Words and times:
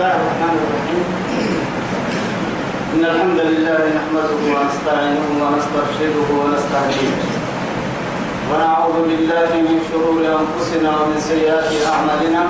الله 0.00 0.16
الرحمن 0.16 0.56
الرحيم. 0.64 1.04
إن 2.94 3.02
الحمد 3.04 3.40
لله 3.50 3.80
نحمده 3.98 4.40
ونستعينه 4.56 5.26
ونسترشده 5.42 6.28
ونستهديه. 6.40 7.12
ونعوذ 8.48 8.96
بالله 9.08 9.50
من 9.68 9.76
شرور 9.92 10.20
أنفسنا 10.40 10.90
ومن 11.00 11.18
سيئات 11.20 11.68
أعمالنا. 11.92 12.42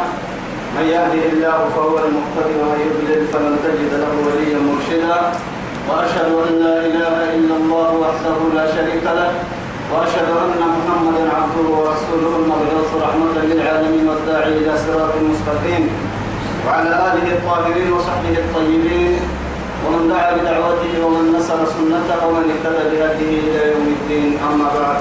من 0.77 0.85
يهده 0.95 1.25
الله 1.35 1.59
فهو 1.75 1.95
المهتدي 2.07 2.55
ومن 2.61 2.79
يضلل 2.87 3.23
فلن 3.33 3.55
تجد 3.67 3.93
له 4.03 4.13
وليا 4.27 4.59
مرشدا. 4.71 5.19
وأشهد 5.89 6.31
أن 6.47 6.53
لا 6.65 6.77
إله 6.87 7.17
إلا 7.35 7.55
الله 7.61 7.89
وحده 8.03 8.39
لا 8.59 8.67
شريك 8.77 9.05
له. 9.19 9.31
وأشهد 9.91 10.29
أن 10.45 10.61
محمدا 10.79 11.25
عبده 11.39 11.67
ورسوله. 11.79 12.33
المبعوث 12.41 12.91
رحمة 13.07 13.35
للعالمين 13.51 14.05
والداعي 14.09 14.53
إلى 14.63 14.73
صراط 14.87 15.15
مستقيم. 15.33 15.85
وعلى 16.67 16.91
آله 17.09 17.27
الطاهرين 17.37 17.93
وصحبه 17.93 18.35
الطيبين 18.45 19.21
ومن 19.87 20.09
دعا 20.09 20.31
بدعوته 20.37 20.93
ومن 21.05 21.25
نصر 21.37 21.59
سنته 21.75 22.27
ومن 22.27 22.45
اهتدى 22.53 22.85
بهديه 22.91 23.35
إلى 23.47 23.61
يوم 23.73 23.87
الدين. 23.97 24.39
أما 24.49 24.69
بعد 24.81 25.01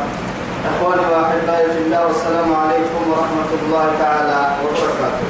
إخواني 0.70 1.06
وأحبائي 1.12 1.68
في 1.74 1.80
الله 1.86 2.02
والسلام 2.08 2.50
عليكم 2.62 3.02
ورحمة 3.12 3.50
الله 3.60 3.86
تعالى 4.00 4.40
وبركاته. 4.64 5.28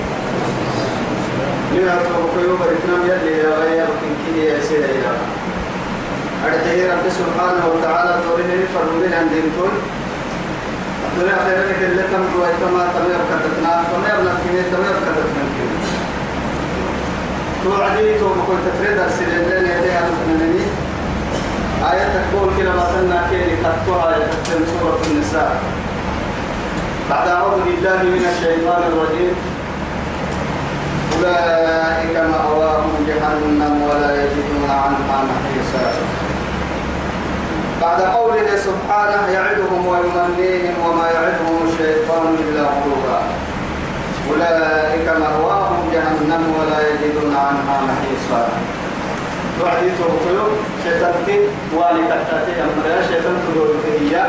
تبقى 1.80 2.44
يوم 2.48 2.62
الإثنام 2.68 3.02
يلي 3.12 3.38
يا 3.38 3.52
غير 3.62 3.88
كنكي 4.00 4.46
يا 4.46 4.60
سيدي 4.62 5.00
أرجعي 6.46 6.82
رب 6.92 7.06
سبحانه 7.20 7.64
وتعالى 7.74 8.14
دوره 8.26 8.52
فرمودين 8.74 9.14
عن 9.14 9.30
دينتون 9.30 9.74
الدنيا 11.08 11.38
خير 11.46 11.60
لك 11.70 11.82
اللي 11.90 12.04
تم 12.12 12.26
ويتما 12.42 12.84
تمير 12.96 13.22
كتتنا 13.30 13.72
تمير 13.92 14.18
نفكني 14.26 14.62
تمير 14.74 14.96
كتتنا 15.06 15.44
توعدي 17.64 18.20
تو 18.20 18.30
كنت 18.48 18.66
تريد 18.80 18.98
أرسل 19.00 19.30
لنا 19.30 19.78
يديها 19.78 20.02
تفننني 20.10 20.66
آية 21.92 22.08
تقول 22.16 22.50
كلا 22.58 22.74
مثلنا 22.76 23.28
كيني 23.30 23.56
قطوها 23.64 24.18
يتكتن 24.18 24.62
سورة 24.80 25.00
النساء. 25.08 25.62
بعد 27.10 27.28
أعوذ 27.28 27.60
بالله 27.66 28.04
من 28.04 28.26
الشيطان 28.32 28.82
الرجيم. 28.92 29.36
أولئك 31.16 32.16
مأواهم 32.34 32.92
جهنم 33.08 33.76
ولا 33.90 34.10
يجدون 34.24 34.70
عنها 34.70 35.18
محيصا. 35.30 35.86
بعد 37.82 38.02
قوله 38.02 38.50
سبحانه 38.68 39.24
يعدهم 39.38 39.88
ويمنيهم 39.88 40.76
وما 40.86 41.08
يعدهم 41.16 41.58
الشيطان 41.68 42.26
إلا 42.44 42.62
غرورا. 42.62 43.22
أولئك 44.30 45.08
مأواهم 45.24 45.79
جهنم 46.40 46.56
ولا 46.60 46.80
يجدون 46.90 47.36
عنها 47.36 47.82
محيصا. 47.88 48.50
وعدي 49.64 49.90
توقيو 50.00 50.44
شيطان 50.84 51.14
تي 51.26 51.40
والي 51.76 52.04
كتاتي 52.08 52.54
أمريا 52.64 53.02
شيطان 53.08 53.36
تدور 53.48 53.76
هي 53.86 54.26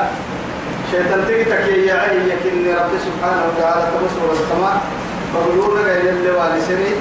شيطان 0.90 1.24
تي 1.26 1.44
تكي 1.44 1.86
يعي 1.86 2.16
يكن 2.30 2.74
رب 2.74 2.92
سبحانه 3.06 3.42
وتعالى 3.48 3.84
تبصر 3.92 4.32
السماء 4.32 4.80
فقلون 5.34 5.78
غير 5.78 6.08
اللي 6.08 6.30
والي 6.30 6.60
سني. 6.60 6.92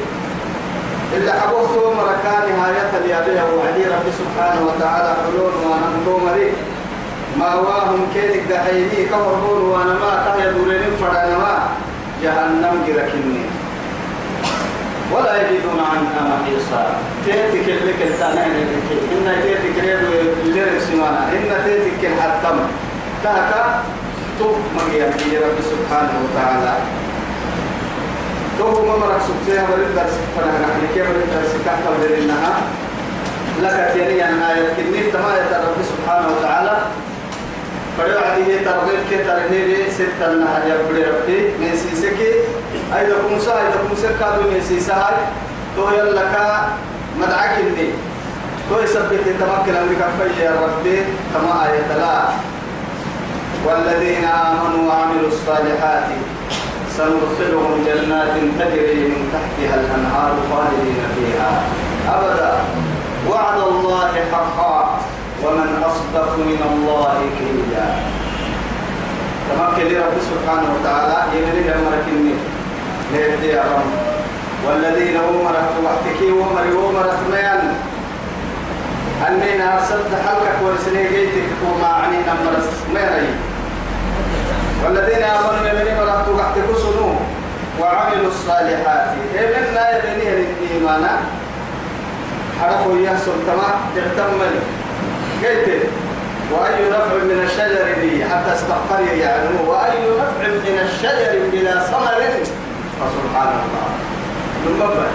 إلا 1.17 1.33
حبوه 1.41 1.93
مركان 1.93 2.43
نهاية 2.53 2.91
اليابية 3.01 3.41
وعدي 3.41 3.83
رب 3.83 4.07
سبحانه 4.21 4.61
وتعالى 4.67 5.15
حلول 5.21 5.53
وأنا 5.65 5.87
مري. 6.25 6.53
ما 7.39 7.55
واهم 7.55 8.07
كيدك 8.13 8.43
دحيني 8.49 9.09
كوربون 9.09 9.61
وأنا 9.69 9.93
ما 9.93 10.11
فرانا 11.01 11.37
ما 11.37 11.53
جهنم 12.23 12.83
جركني 12.87 13.58
ولا 15.11 15.33
يجدون 15.41 15.79
عنها 15.91 16.21
محيصا 16.29 16.83
تيتك 17.25 17.67
كنت 17.99 18.21
أنا 18.21 18.45
إن 18.45 19.25
تيتك 19.43 19.77
اللي 20.43 20.79
سمانا. 20.79 21.21
إن 21.33 21.49
تيتك 21.65 22.01
الحتم 22.11 22.57
تهكا 23.23 23.83
تو 24.39 24.53
مجيا 24.75 25.07
رب 25.43 25.59
سبحانه 25.71 26.15
وتعالى. 26.23 26.73
تو 28.59 28.85
ما 28.85 28.97
مرك 28.97 29.21
سبتها 29.27 29.63
بريد 29.71 29.95
درس 29.95 30.15
فنا 30.35 30.51
نحن 30.61 30.81
كيف 30.93 31.05
بريد 31.09 31.29
درس 31.35 31.51
كحكم 31.65 31.93
لنا 32.23 32.51
لك 33.61 33.91
تيني 33.93 34.29
أن 34.29 34.41
يمكنني 34.57 35.11
تما 35.11 35.31
رب 35.65 35.79
سبحانه 35.91 36.27
وتعالى. 36.37 36.75
فلو 37.99 38.19
عديه 38.19 38.65
ترغيب 38.65 38.99
كي 39.09 39.17
ترغيب 39.23 39.89
ستة 39.91 40.31
النهار 40.31 40.61
يا 40.67 40.77
بدي 40.89 41.03
ربي 41.03 41.39
من 41.59 41.71
سيسكي 41.75 42.31
أيضا 42.95 43.15
كمسا 43.29 43.51
أيضا 43.59 43.77
كمسا 43.89 44.09
كادو 44.19 44.41
من 44.41 44.61
سيسا 44.67 44.93
هاي 44.93 45.15
تو 45.75 45.89
يلك 45.89 46.35
مدعك 47.19 47.59
إني 47.59 47.89
تو 48.69 48.79
يثبت 48.79 49.25
تمكن 49.39 49.75
أمريكا 49.75 50.07
في 50.17 50.43
يا 50.43 50.51
ربي 50.51 50.97
كما 51.33 51.65
آية 51.65 51.97
لا. 51.97 52.21
والذين 53.65 54.23
آمنوا 54.25 54.89
وعملوا 54.89 55.27
الصالحات 55.27 56.03
سندخلهم 56.97 57.83
جنات 57.85 58.33
تجري 58.59 59.03
من 59.11 59.21
تحتها 59.33 59.75
الأنهار 59.81 60.31
خالدين 60.51 60.99
فيها. 61.15 61.51
أبدا. 62.15 62.53
وعد 63.29 63.57
الله 63.59 64.11
حقا. 64.31 64.99
ومن 65.43 65.83
أصدق 65.89 66.31
من 66.37 66.61
الله 66.71 67.17
كيلا 67.39 67.87
تمكن 69.49 69.89
رب 69.95 70.17
سبحانه 70.31 70.69
وتعالى 70.75 71.17
يمني 71.35 71.75
أمرك 71.75 72.05
إني 72.07 72.35
ليدي 73.13 73.47
يا 73.47 73.63
رب. 73.63 73.89
والذين 74.67 75.17
أمرت 75.17 75.73
وحتكي 75.83 76.31
ومري 76.31 76.71
ومرت 76.71 77.19
ميان. 77.31 77.73
أني 79.27 79.73
أرسلت 79.73 80.11
حلقك 80.25 80.57
ورسلي 80.63 81.03
جيتك 81.03 81.49
وما 81.65 81.87
عني 81.87 82.17
نمرس 82.17 82.69
ميري. 82.93 83.29
والذين 84.85 85.23
آمنوا 85.23 85.67
يمني 85.69 85.91
مرت 85.99 86.27
وحتك 86.27 86.67
سنو. 86.83 87.15
وعملوا 87.79 88.27
الصالحات. 88.27 89.07
إمنا 89.39 89.83
يبني 89.97 90.27
الإيمان 90.33 91.05
حرفوا 92.61 92.97
يحصل 93.01 93.37
تما 93.47 93.69
تغتمل 93.95 94.55
قلت 95.43 95.83
وأي 96.51 96.89
نفع 96.89 97.15
من 97.23 97.39
الشجر 97.45 97.85
لي 98.01 98.25
حتى 98.25 98.53
استغفر 98.53 99.01
يعني 99.13 99.49
وأي 99.67 99.99
نفع 100.21 100.47
من 100.47 100.79
الشجر 100.87 101.39
بلا 101.51 101.79
ثمر؟ 101.79 102.21
فسبحان 102.99 103.47
الله. 103.47 103.89
من 104.65 104.79
بابا 104.79 105.07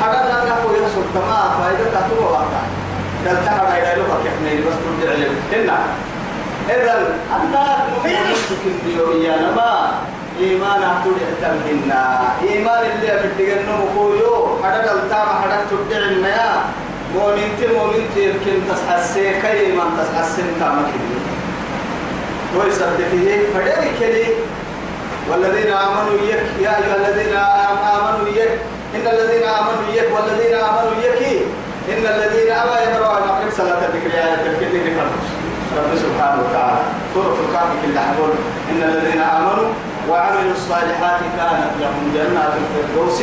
لا 0.00 0.44
نفع 0.44 0.70
يحصل 0.82 1.04
تما 1.14 1.42
فإذا 1.58 1.86
تطوع 2.00 2.30
واقع 2.30 2.62
دل 3.24 3.46
تحر 3.46 3.68
إلى 3.68 4.02
لغة 4.02 4.22
كحنين 4.24 4.60
بس 4.60 4.74
ترجع 4.84 5.12
لهم 5.12 5.36
هنا 5.52 5.78
إذا 6.68 7.16
أنت 7.36 7.56
مؤمن 7.90 8.78
بيوميانا 8.86 9.50
ما 9.56 9.92
إيمان 10.40 10.82
أحتوج 10.82 11.14
أتمهنا 11.32 12.20
إيمان 12.42 12.82
اللي 12.94 13.14
أبدي 13.14 13.52
أنه 13.52 13.84
مقولو 13.84 14.56
حدا 14.64 14.92
التام 14.92 15.26
حدا 15.42 15.58
تبدع 15.70 15.98
المياه 15.98 16.62
مؤمن 17.14 17.48
تي 17.58 17.66
مؤمن 17.76 18.04
تي 18.14 18.20
يمكن 18.24 18.56
تسحسي 18.68 19.24
كي 19.42 19.72
من 19.72 19.88
تسحسي 19.98 20.42
كما 20.60 20.82
كده. 20.90 21.20
ويصدقه 22.56 23.26
فدرك 23.54 23.98
لي 24.00 24.26
والذين 25.30 25.72
آمنوا 25.72 26.18
يك 26.30 26.44
يا 26.60 26.70
أيها 26.78 26.96
الذين 26.96 27.34
آمنوا 27.94 28.28
يك 28.28 28.52
إن 28.94 29.06
الذين 29.14 29.44
آمنوا 29.58 29.88
يك 29.94 30.08
والذين 30.14 30.54
آمنوا 30.54 30.94
يك 31.06 31.20
إن 31.92 32.04
الذين 32.14 32.50
أما 32.52 32.76
يمروا 32.84 33.18
أن 33.18 33.22
أقرب 33.28 33.50
صلاة 33.56 33.80
الذكر 33.88 34.10
تذكر 34.44 34.70
لي 34.72 34.80
رب 35.78 35.92
سبحانه 36.04 36.38
وتعالى. 36.42 36.82
سورة 37.14 37.36
الكهف 37.44 37.70
كل 37.82 37.98
حول 37.98 38.32
إن 38.70 38.80
الذين 38.90 39.20
آمنوا 39.20 39.68
وعملوا 40.10 40.52
الصالحات 40.52 41.20
كانت 41.38 41.72
لهم 41.80 42.02
جنات 42.14 42.52
الفردوس. 42.62 43.18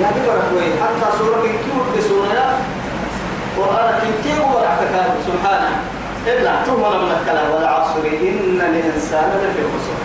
يا 0.00 0.08
ببرك 0.16 0.72
حتى 0.82 1.08
سورة 1.18 1.42
كيوت 1.42 1.86
بسورة 1.98 2.46
قرآن 3.58 3.98
كيوت 4.24 4.54
ورحتك 4.54 4.94
سبحانه. 5.26 5.72
إلا 6.26 6.52
تهمل 6.66 6.94
من 7.04 7.10
الكلام 7.20 7.50
والعصر 7.54 8.00
إن 8.00 8.60
الإنسان 8.70 9.28
لفي 9.42 9.62
خسر. 9.72 9.96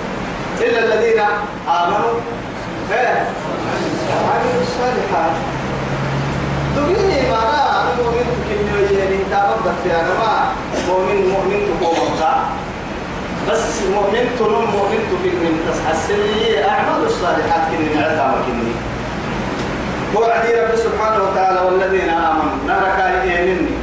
إلا 0.65 0.79
الذين 0.85 1.19
آمنوا 1.67 2.15
وعملوا 4.11 4.61
الصالحات. 4.61 5.33
دقيقة 6.75 7.31
ما 7.31 7.39
أنا 7.49 7.95
مؤمن 7.97 8.27
تكني 8.35 8.99
يعني 8.99 9.17
تابع 9.31 9.73
في 9.83 9.89
أنا 9.91 10.13
ما 10.19 10.31
مؤمن 10.87 11.19
مؤمن 11.33 11.59
تقوم 11.81 12.09
بس 13.49 13.81
مؤمن 13.95 14.25
تنم 14.39 14.65
مؤمن 14.75 15.01
تكني 15.11 15.51
تسحسن 15.67 16.15
لي 16.15 16.69
أعمال 16.69 17.05
الصالحات 17.05 17.61
كني 17.71 17.93
نعتها 17.95 18.35
كني 18.45 18.71
وعدي 20.15 20.51
رب 20.61 20.75
سبحانه 20.75 21.19
وتعالى 21.23 21.59
والذين 21.59 22.09
آمنوا. 22.09 22.57
نرك 22.67 22.99
يمني 23.25 23.75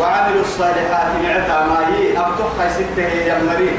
وعملوا 0.00 0.42
الصالحات 0.42 1.10
نعتها 1.22 1.66
ما 1.66 1.80
هي. 1.88 2.18
أبتخ 2.18 2.50
ستة 2.78 3.10
يا 3.28 3.38
مريم. 3.48 3.78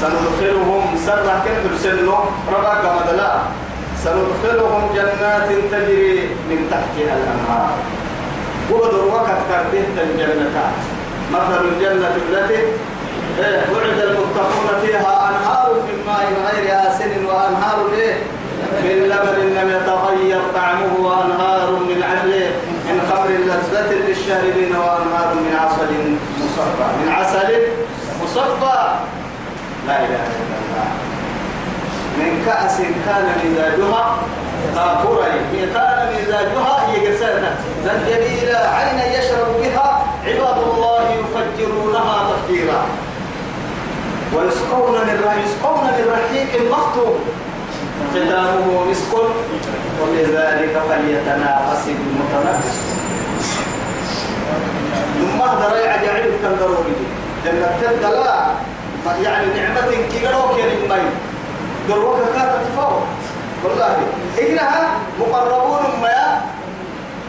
سندخلهم 0.00 0.84
سرة 1.06 1.42
كنت 1.44 1.80
سنو 1.82 2.14
ربك 2.52 2.84
مدلا 2.98 3.32
سندخلهم 4.04 4.82
جنات 4.94 5.48
تجري 5.72 6.28
من 6.48 6.58
تحتها 6.70 7.14
الأنهار. 7.20 7.70
وبدر 8.72 9.04
وقت 9.04 9.38
كرته 9.48 9.84
الجنة 10.02 10.72
مثل 11.32 11.64
الجنة 11.64 12.14
التي 12.28 12.60
إيه، 13.38 13.62
وعد 13.72 13.98
المتقون 14.08 14.68
فيها 14.82 15.12
أنهار 15.28 15.74
من 15.86 15.96
ماء 16.06 16.26
غير 16.46 16.64
آسن 16.88 17.24
وأنهار 17.26 17.78
إيه؟ 17.98 18.14
من 18.84 18.96
لبن 19.10 19.38
لم 19.58 19.68
يتغير 19.76 20.40
طعمه 20.54 20.92
وأنهار 21.00 21.70
من 21.70 22.02
عسل 22.02 22.32
من 22.88 22.96
خمر 23.10 23.28
لذة 23.28 23.90
للشاربين 23.92 24.76
وأنهار 24.76 25.34
من 25.34 25.56
عسل 25.60 25.90
مصفى. 26.40 26.86
من 27.02 27.12
عسل 27.12 27.50
مصفى. 28.24 28.78
لا 29.86 29.96
إله 29.98 30.24
إلا 30.40 30.56
الله. 30.62 30.88
من 32.18 32.42
كأس 32.46 32.76
كان 33.06 33.26
مزاجها 33.44 34.16
كافورا 34.74 35.26
كان 35.74 36.08
مزاجها 36.14 36.90
هي 36.90 37.10
جسدنا 37.10 37.50
زنجبيل 37.84 38.56
عين 38.56 38.98
يشرب 39.18 39.48
بها 39.62 40.06
عباد 40.26 40.58
الله 40.58 41.02
يفجرونها 41.10 42.30
تفجيرا. 42.30 42.82
ويسقون 44.34 44.92
من 44.92 45.18
يسقون 45.44 45.84
من 45.84 46.04
رحيق 46.12 46.72
مختوم. 46.72 47.14
ختامه 48.14 48.84
مسك 48.90 49.12
وبذلك 50.02 50.74
فليتنافس 50.88 51.88
المتنافسون 51.88 52.94
ثم 55.18 55.42
عجائب 55.42 56.32
كان 56.42 56.56
ضروري 56.60 56.96
جنة 57.44 57.68
تدلا 57.82 58.46
يعني 59.22 59.46
نعمة 59.46 59.90
كيلو 60.12 60.42
كيلو 60.56 60.88
مي 60.88 61.02
دروك 61.88 62.18
كانت 62.34 62.52
تفاوت 62.72 63.02
والله 63.64 63.96
إنها 64.40 64.88
مقربون 65.20 65.82
ما 66.02 66.40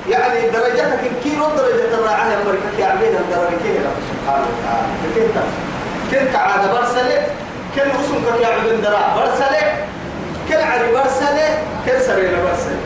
يعني 0.10 0.50
درجتك 0.50 1.12
كيلو 1.24 1.46
درجة 1.58 1.94
الراعي 1.94 2.34
أمريكا. 2.34 2.80
يا 2.80 2.86
عبيد 2.86 3.14
الدرجة 3.16 3.58
كيلو 3.64 3.90
سبحانه 4.10 4.46
وتعالى 4.52 4.88
كيف 5.16 5.32
كنت 6.12 6.36
عاد 6.36 6.72
برسلة 6.72 7.28
كن 7.76 7.82
اسمك 7.82 8.42
يا 8.42 8.48
عبد 8.48 8.68
الدراع 8.72 9.16
برسلة 9.16 9.86
كن 10.50 10.56
عري 10.56 10.92
برسلة 10.94 11.48
كن 11.86 11.95
سرينا 12.08 12.38
برسلة 12.44 12.80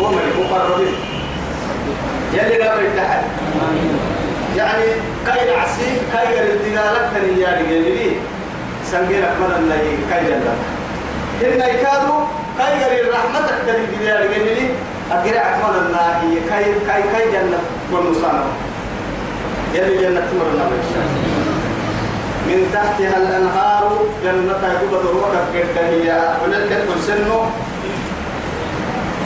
هو 0.00 0.08
من 0.08 0.44
مقربين 0.50 0.94
يلي 2.32 2.58
لا 2.58 2.76
بيتحد 2.76 3.22
يعني 4.56 4.84
كاي 5.26 5.54
عسيف 5.56 5.98
كاي 6.12 6.58
دينارك 6.64 7.10
كان 7.14 7.38
يعني 7.38 7.62
جميلي. 7.62 8.10
سنجير 8.92 9.24
أحمد 9.24 9.50
الله 9.58 9.98
كاي 10.10 10.24
جنة 10.24 10.54
إن 11.42 11.60
يكادوا 11.74 12.20
كاي 12.58 12.84
قريب 12.84 13.12
رحمتك 13.12 13.54
كان 13.66 13.86
دينار 13.98 14.22
جميلي. 14.22 14.68
أقرأ 15.12 15.38
أحمد 15.40 15.74
الله 15.76 16.20
كاي 16.50 16.64
كاي 16.86 17.02
كاي 17.12 17.32
جنة 17.32 17.58
ونصانا 17.92 18.44
يلي 19.74 19.96
جنة 19.98 20.20
تمرنا 20.30 20.64
بالشام 20.70 21.08
من 22.46 22.70
تحتها 22.74 23.16
الأنهار 23.16 23.98
جنة 24.24 24.58
دروك 24.92 25.32
كده 25.54 25.88
هي 25.88 26.34
ولكن 26.44 26.76
كل 26.88 27.00
سنه 27.06 27.50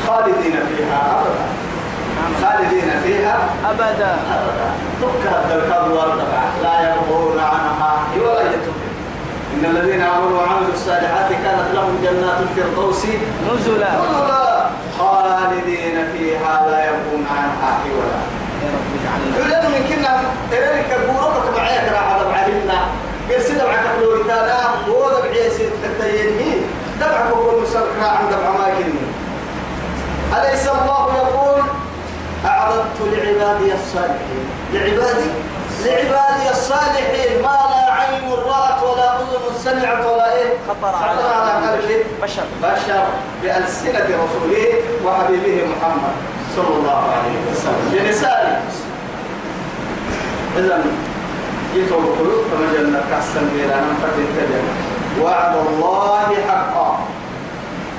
خالدين 0.06 0.52
فيها 0.76 1.00
أبدا. 1.20 1.44
خالدين 2.42 2.90
فيها 3.04 3.38
أبدا. 3.70 4.16
أبدا. 4.36 4.68
تبكى 5.00 5.54
الكاد 5.54 5.90
والتبع 5.90 6.42
لا 6.62 6.88
يرضون 6.88 7.38
عنها 7.38 7.92
ولا 8.20 8.40
يتوب 8.40 8.74
إن 9.54 9.64
الذين 9.64 10.02
آمنوا 10.02 10.38
وعملوا 10.40 10.72
الصالحات 10.74 11.28
كانت 11.30 11.74
لهم 11.74 11.98
جنات 12.02 12.38
الفردوس 12.40 13.04
نزلا. 13.04 13.88
نزلا. 13.88 14.66
خالدين 14.98 15.96
فيها 16.12 16.66
لا 16.70 16.84
يبغون 16.84 17.26
عنها 17.36 17.78
حولا. 17.82 18.22
يقول 19.38 19.72
من 19.72 19.86
كنا 19.88 20.20
تريك 20.50 20.86
كبورك 20.90 21.56
معايا 21.58 21.92
راح 21.92 22.18
دبع 22.22 22.42
قرس 23.30 23.50
دبعك 23.50 23.84
لو 24.02 24.22
تانا 24.22 24.58
هو 24.88 25.10
دبع 25.10 25.30
يسير 25.46 25.70
تتيني 25.82 26.52
دبعك 27.00 27.30
هو 27.32 27.60
مسكر 27.60 28.00
عن 28.00 28.28
دبع 28.30 28.50
ما 28.50 28.66
أليس 30.32 30.68
الله 30.68 31.06
يقول 31.16 31.62
أعرضت 32.46 32.98
لعبادي 33.00 33.72
الصالحين؟ 33.74 34.46
لعبادي؟ 34.72 35.30
لعبادي 35.84 36.50
الصالحين. 36.50 37.42
ما 37.42 37.58
لا 37.70 37.92
عين 37.92 38.32
رأت 38.32 38.82
ولا 38.82 39.16
أذن 39.16 39.54
سمعت 39.64 40.04
ولا 40.06 40.34
إيه؟ 40.34 40.48
خطر 40.68 40.94
على 40.96 41.66
قلب 41.66 42.06
بشر. 42.22 42.42
بشر. 42.62 43.04
بألسنة 43.42 44.08
رسوله 44.24 44.66
وحبيبه 45.04 45.56
محمد 45.72 46.14
صلى 46.56 46.74
الله 46.76 47.02
عليه 47.16 47.36
وسلم. 47.52 47.84
بلسانه 47.92 48.60
إذا 50.58 50.84
جيتوا 51.74 52.00
القلوب 52.00 52.44
كما 52.50 53.00
كحسن 53.10 53.48
بلا 53.54 53.76
نفرد 53.76 54.18
التجنة 54.18 54.72
وعد 55.22 55.54
الله 55.56 56.28
حقا. 56.48 56.98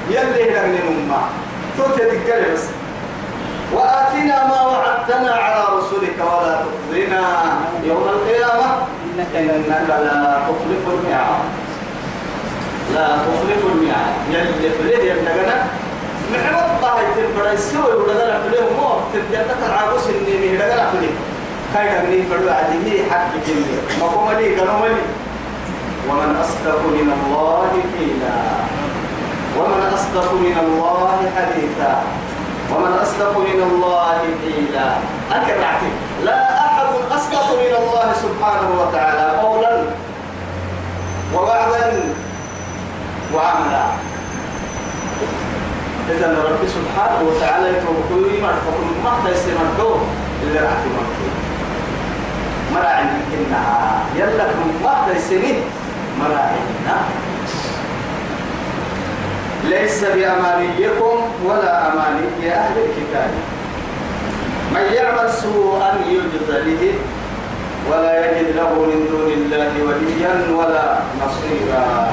يلي 0.09 0.49
لغني 0.49 0.79
أمة 0.87 1.21
توتي 1.77 2.03
تتكلم 2.05 2.53
بس. 2.53 2.65
وآتنا 3.73 4.47
ما 4.47 4.61
وعدتنا 4.61 5.31
على 5.33 5.61
رسلك 5.77 6.17
ولا 6.19 6.61
تخزنا. 6.63 7.23
يوم 7.83 8.05
القيامة 8.15 8.67
إنك 9.05 9.33
لا 9.89 10.39
تخلف 10.47 10.83
الميعاد. 10.93 11.43
لا 12.93 13.07
تخلف 13.07 13.61
الميعاد. 13.73 14.13
يلي 14.31 14.69
فليه 14.69 15.11
يبنغنا 15.11 15.57
محمد 16.33 16.81
طه 16.81 16.99
يتبرا 17.01 17.51
يسوي 17.51 17.93
ولا 17.93 18.13
لا 18.13 18.39
فليه 18.43 18.61
مو 18.61 18.89
تتعاوس 19.33 20.07
إني 20.07 20.57
لا 20.57 20.75
لا 20.75 20.91
فليه 20.91 21.15
كاي 21.73 21.89
دغني 21.89 22.23
فلو 22.23 22.49
عدي 22.49 23.03
حق 23.11 23.31
جني 23.47 23.75
ما 23.99 24.05
هو 24.05 24.25
ملي 24.27 24.55
كانوا 24.55 24.79
ملي. 24.79 25.03
ومن 26.09 26.35
أصدق 26.41 26.79
من 26.79 27.09
الله 27.17 27.71
قيلا. 27.97 28.35
ومن 29.57 29.81
أصدق 29.93 30.33
من 30.33 30.57
الله 30.65 31.17
حديثا 31.35 31.93
ومن 32.71 32.93
أصدق 33.03 33.33
من 33.37 33.59
الله 33.69 34.19
قيلا. 34.43 34.87
أكرعتي 35.31 35.91
لا 36.25 36.39
أحد 36.65 36.87
أصدق 37.11 37.47
من 37.61 37.73
الله 37.81 38.07
سبحانه 38.23 38.69
وتعالى 38.81 39.25
قولا 39.41 39.73
ووعدا 41.33 41.85
وعملا. 43.33 43.85
إذا 46.09 46.27
رب 46.27 46.61
سبحانه 46.67 47.19
وتعالى 47.27 47.67
يتوكل 47.69 48.41
مرحبا 48.41 48.83
ما 49.03 49.13
تيسي 49.25 49.51
مرحبا 49.55 49.95
اللي 50.43 50.59
رعتي 50.59 50.89
مرحبا 50.97 51.29
مراعي 52.73 53.03
إنها 53.33 53.99
يلا 54.15 54.45
ما 54.83 54.95
تيسي 55.07 55.63
مراعي 56.19 56.59
إنها 56.73 57.01
ليس 59.63 60.03
بأمانيكم 60.03 61.15
ولا 61.45 61.87
أماني 61.87 62.53
أهل 62.53 62.75
الكتاب. 62.77 63.31
من 64.73 64.93
يعمل 64.93 65.29
سوءا 65.29 65.91
يجزى 66.07 66.57
به 66.65 66.93
ولا 67.91 68.31
يجد 68.31 68.55
له 68.55 68.69
من 68.69 69.07
دون 69.11 69.31
الله 69.31 69.71
وليا 69.85 70.57
ولا 70.57 70.99
نصيرا. 71.21 72.11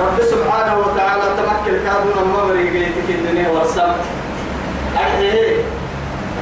رب 0.00 0.22
سبحانه 0.22 0.78
وتعالى 0.78 1.22
تمكن 1.36 1.78
كادون 1.84 2.16
الممر 2.22 2.56
جيتك 2.72 3.08
الدنيا 3.08 3.48
والسمت 3.48 4.04
أحيه 4.96 5.56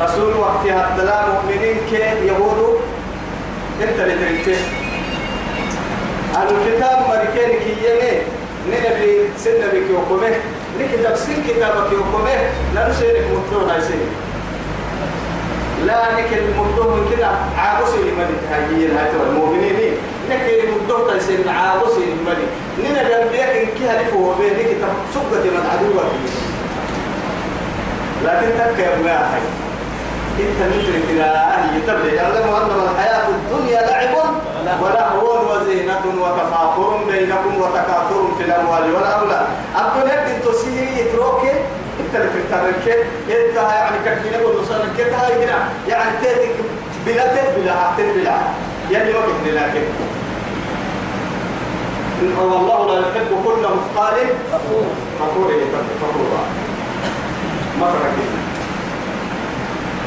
رسول 0.02 0.36
وقتها 0.36 0.88
الدلاء 0.88 1.28
مؤمنين 1.34 1.76
كي 1.90 2.26
يهود 2.26 2.80
انت 3.82 4.00
اللي 4.00 4.14
تريته 4.14 4.60
أهل 6.36 6.48
الكتاب 6.48 7.28
كي 7.34 7.74
يمين. 7.86 8.39
نبي 8.68 9.28
سنة 9.38 9.66
بك 9.66 9.90
يوكمه 9.90 10.30
نكتب 10.80 11.16
سن 11.16 11.42
كتابك 11.48 11.92
يوكمه 11.92 12.34
لا 12.74 12.88
نسيرك 12.88 13.24
مطلوب 13.32 13.68
هاي 13.68 13.80
لا 15.86 16.12
نكل 16.12 16.42
مطلوب 16.58 16.96
من 16.96 17.10
كده 17.16 17.28
لمن 17.96 18.30
هايين 18.50 18.96
هاي 18.96 19.12
تبع 19.12 19.26
المؤمنين. 19.30 19.94
نكل 20.30 20.58
مطلوب 20.72 21.10
تيسن 21.10 21.48
عابس 21.48 21.92
لمن 21.92 22.38
ننا 22.78 23.02
جنبيك 23.08 23.40
إن 23.40 23.66
كه 23.66 24.02
لفه 24.02 24.34
بين 24.38 24.56
كتاب 24.68 24.92
سبة 25.14 25.44
من 25.50 25.66
عدوك. 25.72 26.04
لكن 28.24 28.74
تكير 28.74 28.96
ما 29.04 29.34
هاي 29.34 29.40
إنت 30.40 30.74
مدرك 30.74 31.04
إلى 31.10 31.22
أهل 31.22 31.86
تبلغ 31.86 32.14
يعلم 32.14 32.54
أن 32.54 32.70
الحياة 32.92 33.28
الدنيا 33.28 33.80
لعب. 33.80 34.39
ولهو 34.82 35.52
وزينة 35.52 36.02
وتفاخر 36.20 37.04
بينكم 37.08 37.60
وتكاثر 37.60 38.28
في 38.38 38.44
الأموال 38.44 38.94
والأولاد. 38.94 39.46
لك 40.04 40.12
أنت 40.12 40.44
تسيري 40.44 41.12
تروكي 41.12 41.52
أنت 42.00 42.14
اللي 42.14 42.28
تتركي 42.48 43.00
أنت 43.28 43.56
يعني 43.56 43.96
كتير 44.04 44.40
نقول 44.40 44.62
نصر 44.62 44.78
كتها 44.98 45.28
يعني 45.88 46.10
تيتك 46.22 46.54
بلا 47.06 47.26
تبلا 47.26 47.74
بلا 47.98 48.36
يعني 48.90 49.12
ما 49.12 49.20
كتير 49.20 49.54
لكن 49.54 49.82
والله 52.38 52.86
لا 52.86 53.00
يحب 53.00 53.44
كل 53.44 53.60
مثقال 53.62 54.14
فخور. 54.52 54.86
فخور 55.20 55.50
إيه؟ 55.50 55.64
ما 57.80 57.86
فرق 57.86 58.12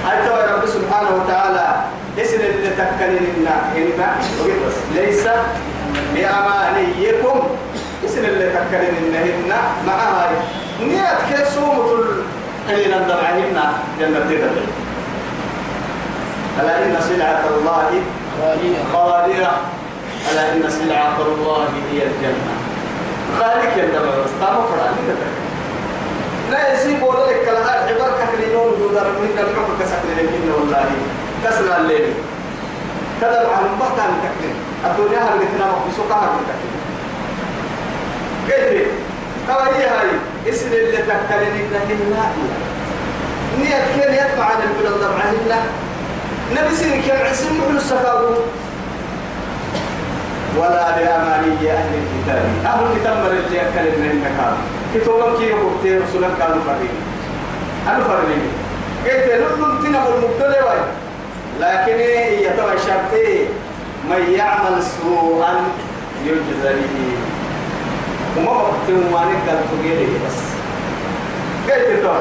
حتى 0.07 0.29
رب 0.55 0.65
سبحانه 0.65 1.09
وتعالى 1.23 1.75
اسم 2.21 2.39
اللي 2.39 2.69
بس 4.67 4.73
ليس 4.95 5.27
بأمانيكم 6.13 7.47
اسم 8.05 8.25
اللي 8.25 8.49
تكلم 8.49 8.95
إن 8.97 9.15
معها 9.87 10.29
نيات 10.81 11.17
كسومة 11.33 12.03
قليلا 12.69 12.97
دمعهن 12.97 13.57
جنة 13.99 14.19
تدبر 14.19 14.65
ألا 16.61 16.85
إن 16.85 16.97
سلعة 17.09 17.43
الله 17.57 17.89
غالية 18.41 18.83
ألا 20.31 20.53
إن 20.53 20.69
سلعة 20.69 21.17
الله 21.21 21.67
هي 21.91 22.01
الجنة 22.03 22.53
خالك 23.39 23.77
يندم 23.77 24.07
واستام 24.07 24.55
فراني 24.69 25.03
لا 26.51 26.73
يسيب 26.73 27.03
ولا 27.03 27.25
لك 27.25 27.47
الهار 27.49 27.77
عبر 27.89 28.11
كحلينون 28.19 28.71
جودر 28.79 29.03
من 29.03 29.29
كسكن 29.79 30.09
لكن 30.17 30.51
والله. 30.51 30.85
كسر 31.43 31.77
الليل 31.77 32.13
كذا 33.21 33.49
عن 33.55 33.63
بطن 33.79 34.09
تكلم 34.23 34.55
الدنيا 34.85 35.19
هل 35.19 35.39
قتنا 35.39 35.71
مقصوقة 35.71 36.15
هل 36.15 36.29
تكلم 36.47 36.73
قلت 38.49 38.87
كما 39.47 39.67
هي 39.77 39.85
هاي 39.85 40.09
اسم 40.49 40.67
اللي 40.67 40.97
تكلم 40.97 41.53
إنه 41.89 42.31
نية 43.59 44.01
كان 44.01 44.13
يتبع 44.13 44.45
عن 44.45 44.61
البلد 44.61 44.93
ضبعهن 44.93 45.61
نبي 46.51 46.75
سن 46.75 47.01
كم 47.01 47.25
عسم 47.25 47.57
محل 47.59 47.77
السكاو 47.77 48.35
ولا 50.57 50.99
لأماني 50.99 51.71
أهل 51.71 51.91
الكتاب 52.03 52.43
أهل 52.65 52.85
الكتاب 52.91 53.17
من 53.17 53.43
اللي 53.45 53.57
يكلم 53.57 54.01
من 54.01 54.09
المكان 54.11 54.57
كتابهم 54.95 55.37
كي 55.37 55.43
يقول 55.43 56.03
رسولا 56.03 56.27
كانوا 56.39 56.63
فرين 56.67 56.95
أنا 57.87 58.03
فرين 58.03 58.41
قلت 59.05 59.59
لهم 59.59 59.83
تنا 59.83 60.07
المبتلى 60.07 60.63
واي 60.65 61.02
لكن 61.59 61.99
يتوى 62.43 62.73
شرطي 62.87 63.45
من 64.09 64.33
يعمل 64.37 64.83
سوءا 64.83 65.53
يجزى 66.25 66.73
به. 66.73 67.17
وما 68.37 68.51
وقت 68.51 68.89
ما 68.89 69.21
نقدر 69.25 69.59
تقيله 69.71 70.19
بس. 70.25 70.39
قلت 71.69 72.03
له 72.03 72.17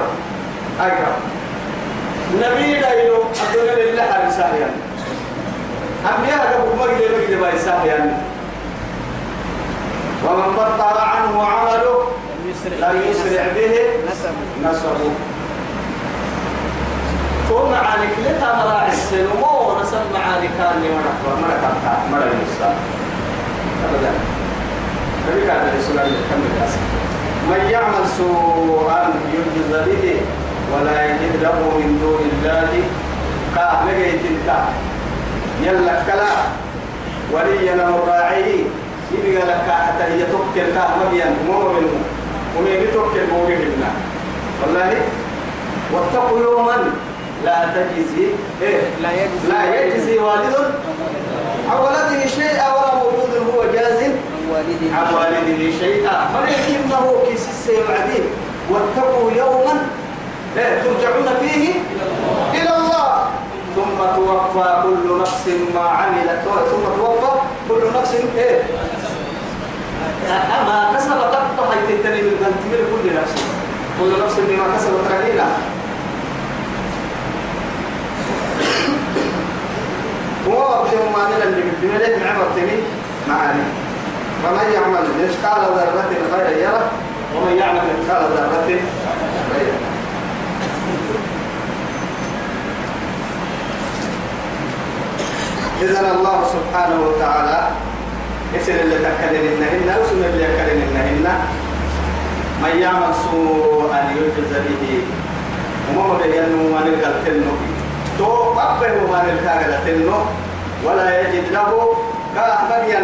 أيها 0.81 1.17
نبي 2.35 2.85
قايلو 2.85 3.17
الدنيا 3.23 3.75
لله 3.93 4.29
رسالة 4.29 4.71
أنبياء 6.03 6.41
قبل 6.61 6.77
ما 6.79 6.85
قد 6.85 6.91
مجد 6.91 7.41
باي 7.41 7.59
ساهيا. 7.59 7.99
ومن 10.27 10.57
بطل 10.57 10.99
عنه 10.99 11.45
عمله 11.45 12.09
لا 12.81 12.91
يسرع 12.93 13.45
به 13.57 13.75
نسب 14.07 14.35
نسبه. 14.65 15.01
تو 17.53 17.69
معانك 17.69 18.17
لتا 18.25 18.49
مراعي 18.57 18.89
السن. 18.89 19.27
ومو 19.29 19.81
نسب 19.81 20.01
معاني 20.15 20.49
كان 20.59 20.81
لي 20.83 20.89
مرة 20.89 21.13
مرة 21.43 21.57
كان 21.85 22.01
مرة 22.13 22.33
يسا 22.43 22.75
أبدا. 23.85 24.13
نبي 25.29 25.47
كان 25.47 25.69
الرسول 25.69 25.97
يكمل 25.97 26.53
أسف 26.65 26.81
من 27.51 27.71
يعمل 27.71 28.05
سوءا 28.19 29.01
يجز 29.35 29.71
به 29.87 30.21
ولا 30.73 30.97
يجد 31.05 31.43
له 31.43 31.57
من 31.79 31.99
دون 32.01 32.23
الله. 32.33 32.73
كاه 33.55 33.85
لقيت 33.85 34.25
أنت. 34.33 34.49
يلا 35.63 35.95
كلا. 36.07 36.33
ولينا 37.33 37.91
مراعي 37.91 38.65
يبقى 39.13 39.47
لك 39.47 39.69
حتى 39.69 40.05
هي 40.05 40.25
توكل 40.33 40.73
كاه 40.75 40.91
مبيان 41.05 41.37
مو 41.47 41.59
منه. 41.73 42.01
ومن 42.57 42.87
توكل 42.95 43.27
بوريهن 43.33 43.83
والله 44.63 44.93
واتقوا 45.93 46.41
يوما 46.41 46.77
لا 47.45 47.65
تجزي 47.75 48.27
إيه؟ 48.63 48.81
لا 49.03 49.11
يجزي 49.13 49.49
لا 49.49 49.85
يجزي 49.85 50.19
والد. 50.19 50.75
عن 51.71 51.79
ولده 51.79 52.27
شيئا 52.27 52.73
ولا 52.73 52.95
مولود 52.95 53.55
هو 53.55 53.73
جاز. 53.73 54.03
عن 54.95 55.15
والده. 55.15 55.79
شيئا 55.81 56.31
ولكنه 56.37 57.23
كيس 57.29 57.49
السيوعدين 57.49 58.25
واتقوا 58.71 59.31
يوما 59.31 59.87
إيه؟ 60.57 60.83
ترجعون 60.83 61.29
فيه 61.41 61.73
إلى 62.55 62.77
الله. 62.77 63.27
ثم 63.77 63.99
توفى 64.17 64.83
كل 64.83 65.21
نفس 65.21 65.49
ما 65.75 65.81
عملت. 65.81 66.41
ثم 66.45 66.85
توفى 67.03 67.33
كل 67.69 67.83
نفس 68.01 68.15
إيه؟ 68.37 68.63
ما 70.67 70.93
كسبت 70.97 71.33
تحت 71.33 71.75
من 71.75 73.03
كل 73.03 73.15
نفس. 73.17 73.35
كل 74.01 74.25
نفس 74.25 74.35
بما 74.49 74.77
كسبت 74.77 75.11
رهينة 75.11 75.47
هو 80.93 81.09
بشيء 81.09 81.13
ما 81.13 81.29
اللي 81.45 81.63
بدنا 81.83 81.99
له 81.99 82.25
معبر 82.25 82.47
تمي 82.57 82.79
معاني. 83.29 83.63
ومن 84.45 84.73
يعمل 84.75 85.05
مثقال 85.23 85.63
ذرة 85.77 86.13
خيرا 86.33 86.51
يره 86.51 86.91
ومن 87.37 87.57
يعمل 87.59 87.81
مثقال 88.01 88.23
ذرة 88.33 88.67
يره 88.69 88.83
إذن 95.83 96.07
الله 96.17 96.45
سبحانه 96.55 96.99
وتعالى 97.07 97.69
اسم 98.57 98.73
اللي 98.73 98.99
تكلم 98.99 99.45
إنهن 99.53 99.89
اسم 100.03 100.25
اللي 100.25 100.45
يكلم 100.45 100.83
إنهن 100.89 101.27
من 102.63 102.83
يعمل 102.83 103.15
سوءا 103.31 104.11
يجز 104.17 104.53
به. 104.53 105.03
وما 105.97 106.19
بينه 106.19 106.73
ما 106.73 106.81
نلقى 106.81 107.13
تنو 107.27 107.53
تو 108.19 108.53
أبه 108.53 109.11
ما 109.13 109.23
نلقى 109.27 109.79
تنو 109.87 110.19
ولا 110.85 111.21
يجد 111.21 111.53
له 111.53 111.97
كأحمديا 112.35 113.01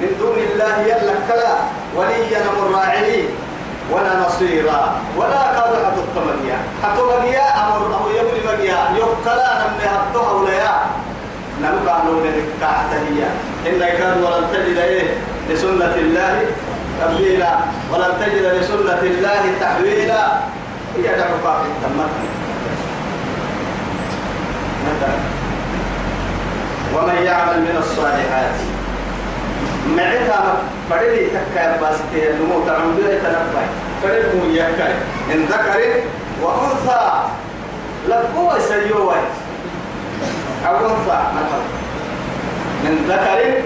من 0.00 0.10
دون 0.18 0.38
الله 0.38 0.74
يلا 0.80 1.14
كلا 1.28 1.54
وليا 1.96 2.40
مراعي 2.58 3.24
ولا 3.92 4.12
نصيرا. 4.26 4.94
ولا 5.16 5.42
قادرة 5.56 5.96
التمنيا 6.04 6.58
حتى 6.82 7.02
مجيا 7.02 7.46
أمر 7.66 7.80
أو 8.00 8.10
يبني 8.10 8.40
مجيا 8.48 8.78
يقتلا 8.96 9.48
نمني 9.60 9.88
حتى 9.88 10.18
ولا 10.18 10.76
نبقى 11.62 11.96
نقول 12.04 12.24
لك 12.24 12.44
هي. 12.92 13.20
إن 13.66 13.80
كان 13.98 14.22
ولن 14.22 14.44
تجد 14.52 14.78
إيه؟ 14.78 15.08
لسنة 15.48 15.94
الله 15.94 16.46
تبديلا. 17.00 17.52
ولن 17.92 18.12
تجد 18.20 18.44
لسنة 18.44 19.00
الله 19.02 19.42
تحويلا. 19.60 20.24
هي 20.96 21.06
دعوة 21.18 21.64
تمت 21.82 22.14
مثلا 24.86 25.37
ومن 26.94 27.22
يعمل 27.24 27.60
من 27.60 27.76
الصالحات. 27.78 28.54
معتها 29.96 30.56
فريدي 30.90 31.26
تكا 31.26 31.76
باستي 31.80 32.30
النمو 32.30 32.66
تعمدوا 32.66 33.12
يتنبه 33.12 33.64
فريد 34.02 34.24
مو 34.34 34.50
يكاي. 34.50 34.94
إن 35.32 35.44
ذكر 35.44 35.80
وأنثى. 36.42 37.22
لقوة 38.08 38.58
سيوه 38.58 39.14
أو 40.66 40.76
أنثى 40.76 41.20
مثلا. 41.36 41.64
من 42.84 42.94
ذكر 43.08 43.62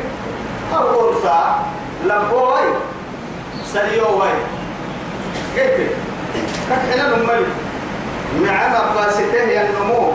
أو 0.76 1.10
أنثى. 1.10 1.40
لبوي 2.04 2.74
سريوي 3.72 4.32
قلت 5.56 5.90
كحنا 6.70 7.16
نملي. 7.16 7.46
نعم 8.46 8.94
باسته 8.94 9.34
يا 9.34 9.62
النمو. 9.70 10.12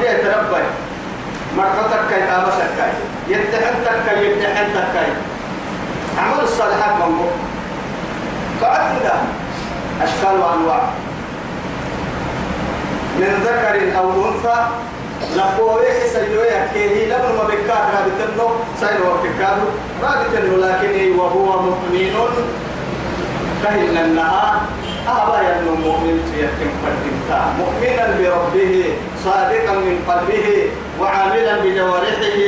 دي 0.00 0.06
تربي 0.06 0.62
مرقتك 1.56 2.00
كي 2.10 2.20
تابسك 2.26 2.70
كي 2.76 2.92
يتحنتك 3.32 3.96
كي 4.08 4.26
يتحنتك 4.26 4.86
كي 4.94 5.12
عمل 6.18 6.40
الصالحات 6.42 6.94
منبو 7.00 7.24
فعدد 8.60 9.06
أشكال 10.02 10.40
وأنواع. 10.40 10.82
من 13.18 13.32
ذكر 13.44 13.98
أو 13.98 14.28
أنثى 14.28 14.66
لقوه 15.36 15.82
سيوية 16.12 16.68
كيه 16.74 17.06
لبن 17.06 17.36
ما 17.38 17.44
بكات 17.44 17.84
رابطنه 17.94 18.50
سير 18.80 19.00
وككادو 19.06 19.66
رابطنه 20.02 20.66
لكن 20.66 21.18
وهو 21.18 21.62
مؤمن. 21.62 22.14
كهن 23.64 23.96
النهار 24.04 24.60
أبا 25.08 25.38
ينو 25.40 25.74
مؤمن 25.74 26.18
يكن 26.36 26.70
فردمتا 26.82 27.40
مؤمنا 27.58 28.06
بربه. 28.18 28.94
صادقا 29.24 29.74
من 29.74 30.04
قلبه 30.08 30.70
وعاملا 31.00 31.56
بجوارحه 31.58 32.38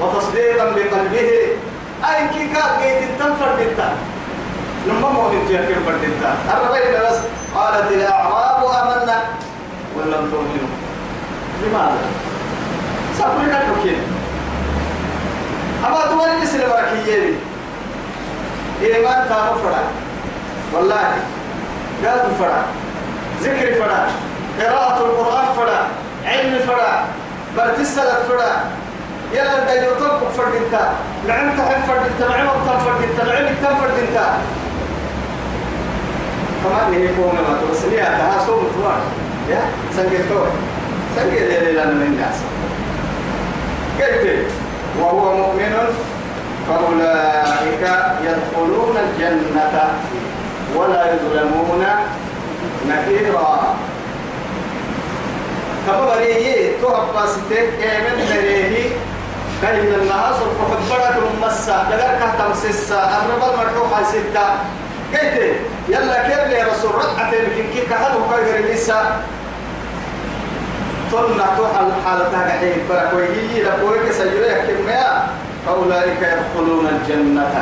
وتصديقا 0.00 0.64
بقلبه. 0.64 1.30
أي 2.04 2.28
كي 2.28 2.54
كاد 2.54 2.82
جيت 2.82 3.18
تم 3.18 3.34
فردمتا 3.40 3.96
لما 4.86 5.08
مؤمن 5.08 5.46
يكن 5.50 5.74
فردمتا 5.86 6.36
الربيع 6.54 7.10
بس 7.10 7.18
قالت 7.54 7.92
الأعراب 7.92 8.64
آمنا 8.64 9.22
ولم 9.96 10.30
تؤمنوا. 10.30 10.72
لماذا؟ 11.62 11.98
سأقول 13.18 13.46
كيف 13.82 13.98
أما 15.86 16.06
دوار 16.06 16.40
مثل 16.42 16.58
بركية 16.58 17.32
إيمان 18.82 19.28
كانوا 19.28 19.54
فرع. 19.62 19.82
والله 20.72 21.14
قالوا 22.04 22.34
فرع. 22.38 22.62
ذكر 23.42 23.74
فرع. 23.74 24.06
قراءة 24.60 24.98
القرآن 24.98 25.46
فرع. 25.56 25.86
علم 26.28 26.58
فرع 26.66 27.04
برتسلت 27.56 28.20
فرا. 28.28 28.52
يلا 29.32 29.64
دا 29.64 29.72
يوتوب 29.72 30.28
فردينتا 30.36 30.92
نعم 31.28 31.56
تحب 31.56 31.80
فردينتا 31.88 32.28
نعم 32.28 32.48
تحب 32.66 32.80
فردينتا 32.86 33.24
نعم 33.24 33.54
تحب 33.62 33.76
فردينتا 33.80 34.26
كمان 36.64 36.90
نهي 36.90 37.08
قوم 37.08 37.34
ما 37.34 37.58
توصلي 37.60 38.00
هذا 38.00 38.42
سوم 38.46 38.62
توان 38.74 39.00
يا 39.50 39.60
سنجد 39.96 40.28
تو 40.28 40.40
سنجد 41.16 41.42
اللي 41.42 41.72
لنا 41.72 41.84
من 41.84 42.02
الناس 42.02 42.36
كيف 43.98 44.52
وهو 45.00 45.36
مؤمن 45.36 45.74
فأولئك 46.68 47.84
يدخلون 48.26 48.96
الجنة 49.04 49.76
ولا 50.76 51.02
يظلمون 51.14 51.86
نكيرا. 52.88 53.76
كبري 55.88 56.72
تهب 56.82 57.06
باستيك 57.14 57.68
كامل 57.80 58.16
مريه 58.30 58.90
كاين 59.62 59.84
من 59.86 59.94
النهار 60.02 60.32
صرف 60.32 60.58
حبرك 60.92 61.16
المسا 61.34 61.78
يلا 65.88 66.22
كيف 66.28 66.48
لي 66.48 66.62
رسول 66.62 66.94
رقعة 66.94 67.32
يمكن 67.34 67.66
كي 67.74 67.80
كهل 67.90 68.12
وكاير 68.16 68.72
لسا 68.72 69.20
تلنا 71.12 71.46
توحى 71.56 71.86
الحالة 71.86 72.24
تاقعين 72.32 72.80
برك 72.88 73.10
ويجي 73.14 73.62
لقويك 73.62 74.12
سجلة 74.12 74.64
كمية. 74.68 75.26
فأولئك 75.66 76.22
يدخلون 76.22 76.86
الجنة. 76.86 77.54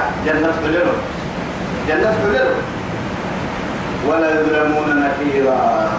ولا 4.08 4.40
يظلمون 4.40 4.88
نكيرا. 5.02 5.90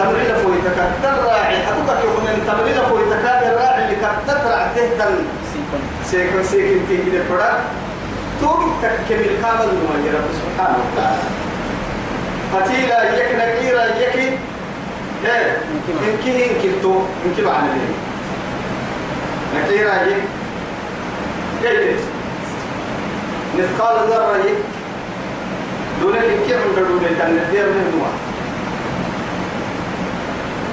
تمرين 0.00 0.34
فوي 0.42 0.56
تكتر 0.64 1.24
راعي 1.24 1.56
حقوقك 1.66 2.04
يقول 2.04 2.28
ان 2.28 2.40
تمرين 2.46 2.78
فوي 2.88 3.02
تكاد 3.10 3.42
الراعي 3.52 3.84
اللي 3.84 3.96
كتر 3.96 4.36
تهتن 4.76 5.14
سيكون 6.04 6.42
سيكون 6.44 6.86
تيجي 6.88 7.10
للفرق 7.10 7.60
توقي 8.40 8.70
تكمل 8.82 9.26
كامل 9.42 9.68
ما 9.84 10.10
رب 10.14 10.28
سبحانه 10.40 10.78
وتعالى. 10.92 11.22
فتيلا 12.52 13.16
يك 13.18 13.34
نكيرا 13.34 13.84
يك 13.84 14.14
إيه؟ 14.16 14.38
يمكن 15.88 16.30
يمكن 16.40 16.82
تو 16.82 17.02
يمكن 17.26 17.44
معنى 17.44 17.68
ليه 17.68 17.94
نكيرا 19.60 19.94
يك 19.94 20.22
إيه 21.64 21.96
مثقال 23.58 24.08
ذرة 24.10 24.36
يك 24.36 24.58
دونك 26.02 26.22
يمكن 26.24 26.54
عند 26.54 26.88
دونك 26.88 27.08
تنذير 27.18 27.66
من 27.66 27.98
نوع 27.98 28.08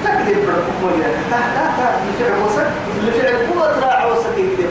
تكذب 0.08 0.40
تا 1.30 1.40
تا 1.76 1.86
لفعل 3.06 4.10
وسك 4.10 4.36
يكذب 4.38 4.70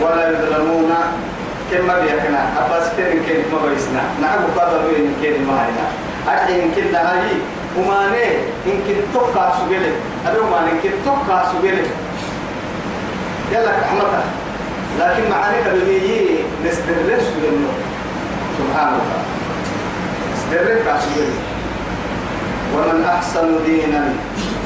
ولا 0.00 0.30
يظلمون 0.30 0.92
كما 1.72 1.94
بيكنا. 2.00 2.42
أباس 2.66 2.86
كين 2.96 3.22
كين 3.26 3.40
ما 3.52 3.58
بيسنا. 3.68 4.02
نعم 4.22 4.40
قادر 4.56 4.80
بين 4.88 5.14
كين 5.22 5.46
ما 5.46 5.54
هينا. 5.66 5.86
أكيد 6.28 6.62
كنا 6.74 7.00
هاي 7.12 7.28
وما 7.78 8.00
نه 8.06 8.26
إن 8.66 8.76
كن 8.86 8.98
توقع 9.14 9.52
سجله 9.58 9.94
أبي 10.26 10.38
وما 10.38 10.60
نه 10.60 10.72
كن 10.82 10.90
توقع 11.04 11.38
سجله 11.52 11.86
يلا 13.52 13.72
كحمتها 13.80 14.24
لكن 14.98 15.30
معاني 15.30 15.58
كبيرة 15.64 16.38
نستدرس 16.64 17.22
سجله 17.22 17.68
سبحان 18.58 18.88
الله 18.88 19.20
استدرك 20.36 20.86
ومن 22.74 23.04
أحسن 23.04 23.48
دينا 23.64 24.02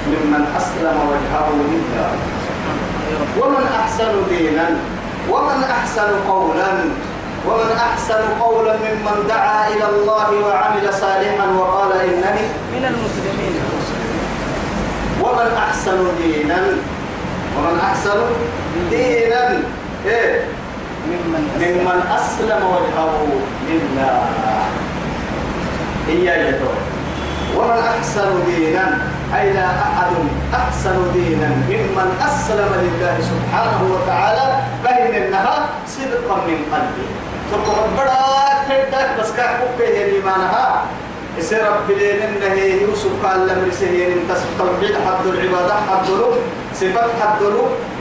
ممن 0.07 0.43
أسلم 0.59 0.97
وجهه 1.11 1.49
لله. 1.73 2.11
ومن 3.41 3.65
أحسن 3.81 4.13
دينا 4.29 4.67
ومن 5.31 5.61
أحسن 5.65 6.11
قولا 6.29 6.73
ومن 7.47 7.71
أحسن 7.77 8.23
قولا 8.41 8.75
ممن 8.77 9.17
دعا 9.29 9.69
إلى 9.69 9.87
الله 9.89 10.29
وعمل 10.47 10.95
صالحا 10.95 11.47
وقال 11.59 11.93
إنني 11.93 12.47
من 12.75 12.85
المسلمين. 12.93 13.55
ومن 15.23 15.49
أحسن 15.57 15.99
دينا 16.23 16.63
ومن 17.59 17.77
أحسن 17.83 18.19
دينا. 18.91 19.63
إيه؟ 20.07 20.60
ممن 21.09 21.99
أسلم. 22.19 22.63
وجهه 22.75 23.15
لله. 23.69 24.23
هي 26.09 26.49
يدور 26.49 26.79
ومن 27.57 27.79
أحسن 27.79 28.31
دينا؟ 28.47 28.99
أي 29.37 29.53
لا 29.53 29.67
أحد 29.67 30.13
أحسن 30.55 30.97
دينا. 31.15 31.49
ممن 31.71 32.09
أسلم 32.29 32.71
لله 32.85 33.17
سبحانه 33.31 33.81
وتعالى 33.95 34.47
بين 34.85 35.23
النهار 35.23 35.63
صدقا 35.87 36.37
من 36.47 36.59
قلبه. 36.73 37.09
ثم 37.51 37.67
ربنا 37.83 38.19
تدك 38.69 39.09
بس 39.21 39.31
كحبك 39.33 39.81
هي 39.81 40.05
الإيمانها 40.05 40.83
يصير 41.39 41.63
رب 41.67 41.91
لين 41.91 42.23
إنه 42.23 42.55
يوسف 42.83 43.27
قال 43.27 43.49
لم 43.49 43.69
يسهين 43.69 44.13
إنت 44.13 44.31
توحيد 44.59 44.95
حد 45.07 45.27
العبادة 45.27 45.75
حد 45.75 46.07
صفات 46.75 47.11
حد 47.23 47.43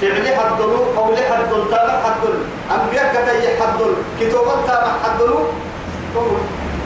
له 0.02 0.14
فعل 0.14 0.28
حد 0.40 0.60
له 0.60 0.82
قول 0.98 1.18
حد 1.18 1.52
له 1.52 1.66
تابع 1.72 1.96
حد 2.04 2.24
له. 2.24 2.42
أنبياء 2.76 3.06
كتي 3.14 3.62
حد 3.62 3.82
له. 3.82 3.96
كتابات 4.20 4.60
تابع 4.68 4.92
حد 5.04 5.22
له. 5.22 5.46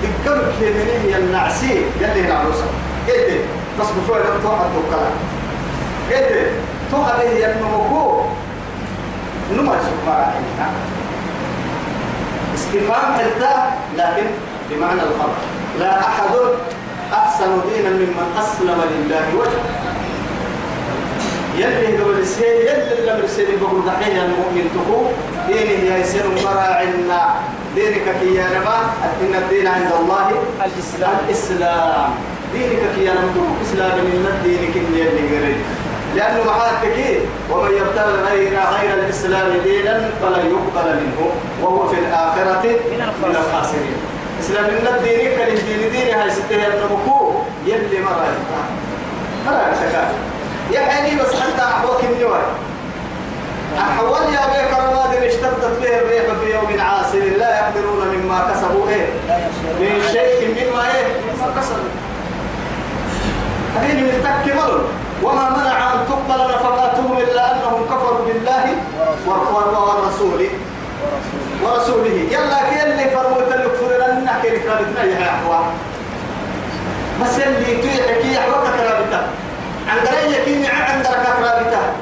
ذكرك 0.03 0.53
من 0.61 0.87
هي 1.03 1.17
النعسي؟ 1.17 1.85
يلي 2.01 2.21
نعرسها 2.21 2.67
قلت 3.07 3.41
بس 3.79 3.87
بفوق 3.87 4.17
لم 4.17 4.39
توحد 4.43 4.71
الكلام 4.83 5.15
قلت 6.11 6.51
توحد 6.91 7.19
هي 7.19 7.51
النمكو 7.51 8.21
نمر 9.51 9.77
سبحانه 9.89 10.33
استفهام 12.55 13.13
حتى 13.13 13.53
لكن 13.97 14.27
بمعنى 14.69 15.01
الخبر. 15.01 15.39
لا 15.79 15.99
أحد 15.99 16.33
أحسن 17.13 17.51
دينا 17.69 17.89
ممن 17.89 18.27
أسلم 18.39 18.81
لله 18.91 19.25
وجهه. 19.39 19.92
يلي 21.57 21.97
قبل 21.97 22.19
السيد 22.19 22.59
يلي 22.69 23.05
لم 23.07 23.19
السيد 23.23 23.47
بقول 23.61 23.85
دحين 23.85 24.17
المؤمن 24.17 24.65
تقو 24.75 25.01
دينه 25.47 25.95
يسير 25.95 26.23
مراعنا 26.45 27.35
دينك 27.75 28.05
كي 28.21 28.37
ما 28.65 28.77
إن 29.21 29.35
الدين 29.35 29.67
عند 29.67 29.91
الله 29.99 30.29
الإسلام. 30.65 31.17
الإسلام. 31.27 32.09
دينك 32.53 32.81
كي 32.95 33.05
نمتوك 33.05 33.53
إسلام 33.65 33.97
من 33.97 34.25
دينك 34.43 34.75
اللي 34.75 35.03
قريب. 35.37 35.57
لأنه 36.15 36.43
معاك 36.43 36.81
كي 36.95 37.19
ومن 37.51 37.71
يبتغي 37.71 38.15
غير 38.29 38.53
غير 38.75 38.93
الإسلام 39.03 39.47
دينا 39.63 40.09
فلا 40.21 40.37
يقبل 40.37 40.87
منه 41.01 41.19
وهو 41.61 41.87
في 41.87 41.99
الآخرة 41.99 42.65
من 43.23 43.35
الخاسرين. 43.35 43.97
إسلام 44.41 44.63
من 44.63 44.87
الدين 44.95 45.37
كان 45.37 45.47
الدين 45.57 45.91
دين 45.91 46.13
هاي 46.13 46.29
ستة 46.29 46.67
النبكو 46.67 47.31
يلي 47.65 47.99
مرة 48.01 48.27
مرة 49.45 49.73
شكا 49.81 50.32
يا 50.73 50.81
حيني 50.85 51.21
بس 51.21 51.33
حتى 51.35 51.63
أحوك 51.63 52.03
النوع 52.03 52.39
أحوال 53.79 54.33
يا 54.33 54.39
بيك 54.53 54.79
رواد 54.79 55.23
اشتدت 55.23 55.79
به 55.81 55.97
الريح 55.97 56.23
في 56.41 56.53
يوم 56.53 56.81
عاصر 56.81 57.17
لا 57.17 57.59
يقدرون 57.59 58.07
مما 58.07 58.47
كسبوا. 58.51 58.89
إيه؟ 58.89 59.05
من 59.79 60.01
شيء 60.11 60.47
مما 60.49 60.81
إيه؟ 60.95 61.05
مما 61.07 61.61
كسبوا. 61.61 61.93
هذه 63.75 64.01
من 64.01 64.23
تكمل 64.23 64.81
وما 65.23 65.49
منع 65.49 65.93
أن 65.93 65.99
تقبل 66.09 66.43
نفقاتهم 66.55 67.17
إلا 67.17 67.51
أنهم 67.55 67.85
كفروا 67.85 68.25
بالله 68.25 68.65
والرسول. 69.27 70.47
ورسوله. 71.63 72.27
يلا 72.31 72.69
كي 72.69 72.83
اللي 72.83 73.09
فرموت 73.09 73.53
اللي 73.53 73.65
كفر 73.69 74.11
لنا 74.21 74.39
كي 74.41 74.59
كرابتنا 74.59 75.03
يا 75.03 75.29
أحوال 75.29 75.65
بس 77.21 77.39
اللي 77.39 77.81
كي 77.81 78.33
يحوك 78.33 78.63
كرابتها 78.77 79.23
عن 79.23 79.42
قرية 79.89 80.43
كي 80.45 80.55
نعم 80.55 80.81
عن 80.81 81.01
دركة 81.01 81.33
كرابتها 81.39 81.93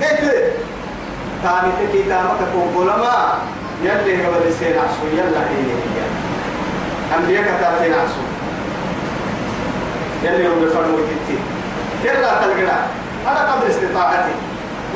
قلت 0.00 0.52
تاني 1.42 1.72
تكي 1.80 2.02
تامك 2.08 2.40
كوبولا 2.54 2.96
ما 2.96 3.38
يلي 3.82 4.26
قبل 4.26 4.46
السين 4.48 4.72
عصو 4.78 5.06
يلا 5.12 5.40
هي 5.50 5.72
هي 5.72 6.02
أنبياء 7.18 7.42
كتابتين 7.42 7.92
عصو 7.94 8.22
يلي 10.24 10.48
هم 10.48 10.64
بفرموا 10.64 10.98
كتير 10.98 11.38
كلا 12.02 12.40
تلقنا 12.42 12.86
أنا 13.26 13.52
قدر 13.52 13.70
استطاعتي 13.70 14.32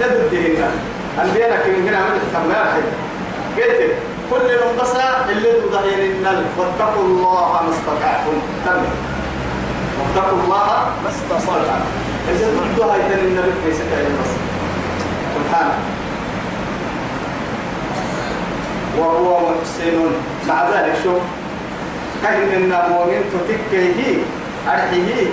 لددهن 0.00 0.70
أنبياء 1.22 1.50
كم 1.66 1.86
هنا 1.88 2.00
من 2.00 2.20
التمام 2.22 2.82
قلت 3.56 3.80
كل 4.30 4.48
من 4.66 4.78
بس 4.82 4.90
اللي 5.30 5.52
تضحين 5.52 6.10
النل 6.12 6.44
واتقوا 6.58 7.02
الله 7.04 7.62
ما 7.62 7.70
استطعتم 7.70 8.36
تم 8.66 8.82
واتقوا 10.00 10.38
الله 10.38 10.66
ما 11.04 11.10
استطعتم 11.10 12.13
إذا 12.30 12.48
ضدها 12.48 12.96
يتن 12.96 13.18
النبي 13.24 13.52
ليس 13.66 13.76
بس 13.76 14.30
سبحانه 15.34 15.74
وهو 18.98 19.38
محسن. 19.50 19.96
مع 20.48 20.68
ذلك 20.70 20.94
شوف 21.04 21.22
كهن 22.22 22.52
النمومين 22.52 23.22
تتكيه 23.32 24.16
أرحيه 24.68 25.26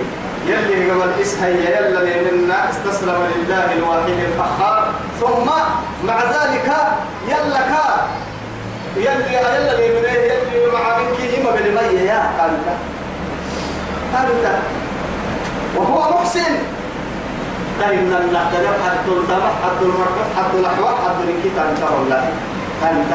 يلي 0.46 0.90
قبل 0.90 1.10
إسهي 1.22 1.52
يلي 1.52 2.30
منا 2.30 2.70
استسلم 2.70 3.20
لله 3.36 3.72
الواحد 3.72 4.08
القهار 4.08 4.92
ثم 5.20 5.48
مع 6.06 6.18
ذلك 6.22 6.68
يلك 7.28 7.72
يلي 8.96 9.34
يلي 9.34 9.88
من 9.94 10.04
يلي 10.04 10.72
مع 10.72 10.98
منك 10.98 11.18
إما 11.38 11.50
بالمية 11.50 12.00
يا 12.00 12.30
قالت 12.38 12.66
قالت 14.14 14.58
وهو 15.76 16.10
محسن. 16.10 16.71
فإن 17.80 18.10
النهتلف 18.22 18.76
حد 18.86 19.06
الدمع 19.08 19.50
حد 19.64 19.80
المرفق 19.82 20.26
حد 20.36 20.54
الأحوال 20.54 20.94
حد 21.04 21.20
الكتاب 21.28 21.68
ترى 21.80 21.96
الله. 22.02 22.24
قالت 22.82 23.12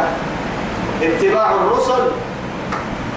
اتباع 1.03 1.51
الرسل 1.51 2.03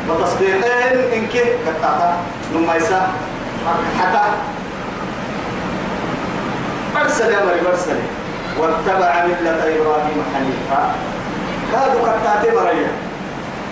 وتصديقهم 0.08 0.98
إنك 1.14 1.34
كتاتا. 1.66 2.10
نما 2.54 2.74
يسا 2.76 3.08
حتى 4.00 4.22
أرسل 7.02 7.30
يا 7.32 7.44
مري 7.44 7.60
أرسل. 7.70 7.98
واتبع 8.58 9.10
ملة 9.24 9.60
إبراهيم 9.76 10.18
حنيفا. 10.34 10.82
هذا 11.72 11.96
كتاتي 12.02 12.48
مريم. 12.56 12.92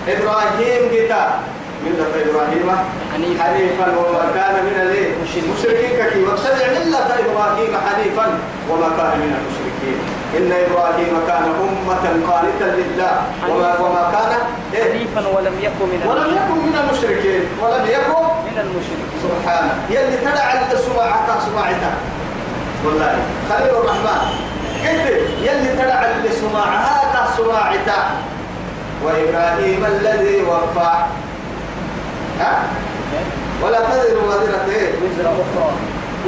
إبراهيم 0.08 0.82
جتا 0.92 1.22
ملة 1.84 2.12
إبراهيم. 2.26 2.68
حنيفا. 3.12 3.44
حنيفا 3.44 3.86
وما 3.98 4.24
كان 4.34 4.54
من 4.68 4.76
المشركين 4.80 5.96
كي 6.10 6.24
واتبع 6.24 6.66
ملة 6.78 7.08
إبراهيم 7.24 7.72
حنيفا 7.86 8.26
وما 8.70 8.88
كان 8.98 9.12
من 9.22 9.32
المشركين. 9.38 9.98
إن 10.36 10.50
إبراهيم 10.66 11.14
كان 11.28 11.44
أمة 11.66 12.04
قانتا 12.28 12.68
لله. 12.78 13.14
وما 13.48 13.70
وما 13.80 14.02
كان 14.14 14.32
إيه؟ 14.74 14.84
حنيفا 14.84 15.28
ولم 15.36 15.56
يكن 15.62 15.86
من 15.92 16.00
ولم 16.10 16.30
يكن 16.38 16.58
من 16.68 16.76
المشركين. 16.82 17.42
ولم 17.62 17.84
يكن 17.96 18.24
من 18.48 18.56
المشركين. 18.64 19.18
سبحانه. 19.24 19.74
يلي 19.90 20.16
تدعى 20.16 20.54
لسماعك 20.72 21.28
سماعتك 21.46 21.94
والله. 22.84 23.18
خليل 23.50 23.74
الرحمن. 23.80 24.20
قلت 24.84 25.06
يلي 25.42 25.70
تدعى 25.82 26.08
لسماعها 26.24 26.98
سماعتك 27.36 28.04
وإبراهيم 29.04 29.84
الذي 29.84 30.42
وفى. 30.42 30.92
ها 32.40 32.62
ولا 33.62 33.78
تذر 33.78 34.18
وزرة 34.28 34.64
إيه؟ 34.70 34.92
وزر 35.02 35.26
أخرى. 35.30 35.70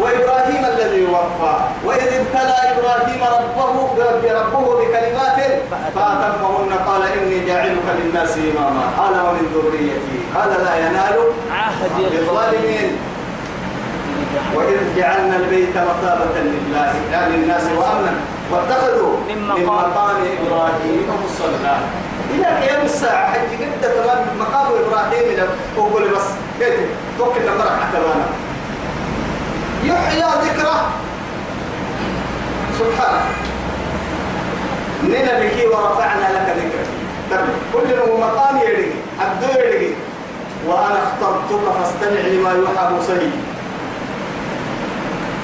وإبراهيم 0.01 0.65
الذي 0.65 1.05
وفى 1.05 1.55
وإذ 1.85 2.03
ابتلى 2.21 2.57
إبراهيم 2.73 3.21
ربه 3.23 3.73
ربه 4.41 4.67
بكلمات 4.81 5.39
فأتمهن 5.71 6.73
قال 6.87 7.03
إني 7.19 7.39
جاعلك 7.47 7.87
للناس 7.99 8.37
إماما. 8.39 8.83
قال 8.99 9.13
ومن 9.27 9.45
ذريتي. 9.55 10.19
قال 10.35 10.65
لا 10.65 10.77
ينال 10.77 11.17
عهد 11.53 12.13
للظالمين 12.13 12.97
وإذ 14.55 14.77
جعلنا 14.97 15.37
البيت 15.37 15.77
مثابة 15.77 16.37
لله 16.41 16.93
لا 17.13 17.29
للناس 17.29 17.63
وأمنا. 17.77 18.13
واتخذوا 18.53 19.17
من 19.29 19.49
مقام- 19.49 19.65
إبراهيم 20.47 21.07
مصلى. 21.25 21.77
إلى 22.35 22.47
قيام 22.47 22.85
الساعة 22.85 23.33
حج 23.33 23.51
جدا 23.61 23.89
كمان 23.95 24.19
أقول 25.79 26.03
بس 26.03 26.27
كيف 26.59 26.81
توكل 27.19 27.41
نمرك 27.41 27.71
حتى 27.83 27.99
بانا 28.01 28.27
يحيى 29.85 30.23
ذكره. 30.23 30.91
سبحانه 32.79 33.21
ننا 35.05 35.41
بكي 35.41 35.67
ورفعنا 35.67 36.27
لك 36.35 36.57
ذكرك 36.57 36.87
ترى 37.31 37.49
كل 37.73 38.21
مقام 38.21 38.59
يرجي 38.59 38.93
عبد 39.21 39.43
يرجي 39.43 39.95
وأنا 40.67 40.99
اخترتك 41.03 41.65
فاستمع 41.79 42.21
لما 42.21 42.51
يوحى 42.53 42.95
موسى 42.95 43.31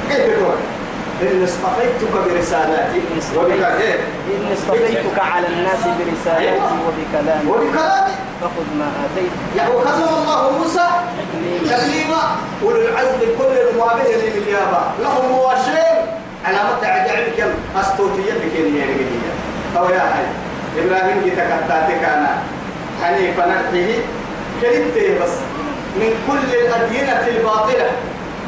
كيف 0.09 0.19
تقول 0.19 0.57
إن 1.23 1.45
اصطفيتك 1.45 2.13
برسالاتي. 2.27 3.01
وبك 3.37 3.65
إيه؟ 3.81 3.95
إني 4.27 4.53
اصطفيتك 4.53 5.19
على 5.19 5.47
الناس 5.47 5.81
برسالاتي 5.99 6.75
وبكلامي. 6.87 7.51
وبكلامي. 7.51 8.13
فخذ 8.40 8.66
ما 8.79 8.88
آتيت. 9.05 9.33
يعني 9.57 9.70
وكلم 9.75 10.09
الله 10.22 10.51
موسى 10.59 10.87
تكليما 11.70 12.22
أولي 12.62 12.88
العزم 12.88 13.20
كل 13.38 13.59
الموابه 13.70 14.03
اللي 14.14 14.31
باليابا 14.31 14.83
لهم 15.03 15.33
مواشين. 15.33 15.96
على 16.44 16.57
متى 16.57 16.87
عجعلك 16.87 17.55
أستوتيا 17.81 18.35
بكين 18.35 18.77
يرجعية 18.77 19.33
أو 19.79 19.85
يا 19.90 20.03
هاي 20.03 20.27
إبراهيم 20.79 21.22
جيت 21.25 21.35
كتاتك 21.35 22.05
أنا 22.05 22.38
حنيفا 23.03 23.46
نرحيه 23.46 23.99
كلمته 24.62 25.25
بس. 25.25 25.31
من 25.96 26.11
كل 26.29 26.57
الأدينة 26.57 27.27
الباطلة. 27.29 27.90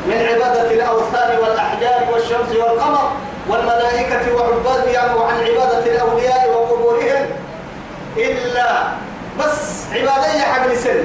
من 0.07 0.27
عبادة 0.29 0.71
الأوثان 0.71 1.39
والأحجار 1.39 2.07
والشمس 2.13 2.57
والقمر. 2.57 3.11
والملائكة 3.49 4.35
وعبادها 4.35 5.15
وعن 5.15 5.35
عبادة 5.35 5.87
الأولياء 5.93 6.51
وقبورهم. 6.51 7.27
إلا 8.17 8.83
بس. 9.39 9.68
عبادية 9.93 10.45
حق 10.45 10.75
سن. 10.75 11.05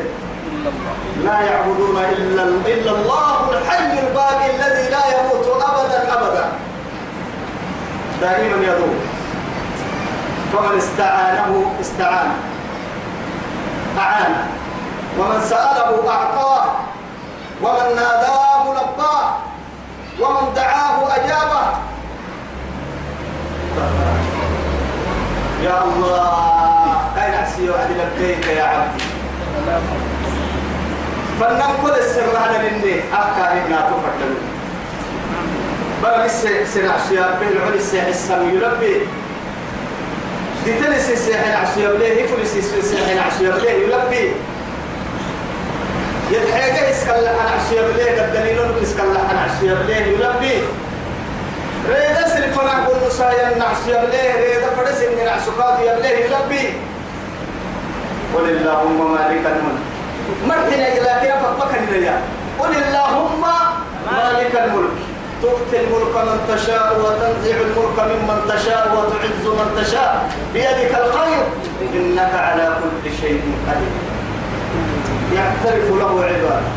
لا 1.23 1.41
يعبدون 1.41 1.97
إلا 1.97 2.43
إلا 2.43 2.91
الله 2.91 3.49
الحي 3.49 3.99
الباقي 4.07 4.55
الذي 4.55 4.89
لا 4.89 5.03
يموت 5.19 5.47
أبدا 5.47 6.13
أبدا. 6.13 6.45
دائما 8.21 8.63
يدور 8.63 8.95
فمن 10.53 10.77
استعانه 10.77 11.71
استعان. 11.81 12.31
أعانه 13.97 14.47
ومن 15.19 15.41
سأله 15.41 16.09
أعطاه. 16.09 16.65
ومن 17.61 17.95
ناداه 17.95 18.63
لباه 18.73 19.33
ومن 20.19 20.53
دعاه 20.55 21.15
أجابه. 21.15 21.65
يا 25.63 25.83
الله. 25.83 26.72
أين 27.63 27.69
أحسي 27.69 27.69
وعد 27.69 27.89
لبيك 27.91 28.47
يا 28.47 28.63
عبدي. 28.63 29.03
فنان 31.39 31.71
كل 31.83 31.89
السر 31.89 32.37
على 32.37 32.57
مني. 32.57 32.99
أحكى 33.13 33.59
إبنا 33.59 33.77
تفكر 33.89 34.33
بل 36.03 36.25
لسه 36.25 36.65
سنع 36.73 36.97
سياب 37.09 37.39
به 37.39 37.47
العلي 37.47 37.75
السيح 37.75 38.05
السم 38.07 38.49
يلبي 38.49 39.01
دي 40.65 40.73
تلس 40.73 41.09
السيح 41.09 41.47
العسياب 41.47 41.95
ليه 41.99 42.23
يفلس 42.23 42.55
السيح 42.55 43.09
العسياب 43.09 43.59
ليه 43.59 43.71
يلبي 43.71 44.33
يتحيق 46.31 46.89
يسكال 46.89 47.27
عن 47.27 47.47
عسياب 47.59 47.85
ليه 47.97 48.21
قد 48.21 48.33
دليلون 48.33 48.73
يسكال 48.81 49.17
عن 49.29 49.37
عسياب 49.37 49.77
ليه 49.87 49.95
يلبي 49.95 50.63
ريد 51.89 52.17
أسر 52.25 52.41
فنا 52.51 52.85
كل 52.87 53.07
نسايا 53.07 53.57
نعسياب 53.57 54.09
ليه 54.09 54.33
ريد 54.35 54.63
فرس 54.77 54.99
من 55.01 55.27
عسكات 55.27 55.79
يبليه 55.79 56.25
يلبي 56.25 56.73
قل 58.33 58.49
اللهم 58.49 58.99
مالك 59.13 59.45
الملك. 59.45 59.83
مرحنا 60.47 60.87
إلى 60.97 61.11
كيف 61.21 61.43
فقنا 61.59 61.97
يا 61.97 62.21
قل 62.59 62.71
اللهم 62.83 63.43
مالك 64.11 64.53
الملك. 64.65 64.97
تؤتي 65.41 65.77
الملك 65.83 66.15
من 66.27 66.39
تشاء 66.55 66.87
وتنزع 67.03 67.55
الملك 67.67 67.97
ممن 67.99 68.39
تشاء 68.47 68.83
وتعز 68.95 69.45
من 69.59 69.83
تشاء. 69.83 70.29
بيدك 70.53 70.93
الخير. 71.05 71.43
إنك 71.93 72.33
على 72.33 72.77
كل 72.79 73.11
شيء 73.21 73.41
قدير. 73.67 73.93
يعترف 75.35 75.87
له 75.99 76.13
عباده. 76.23 76.71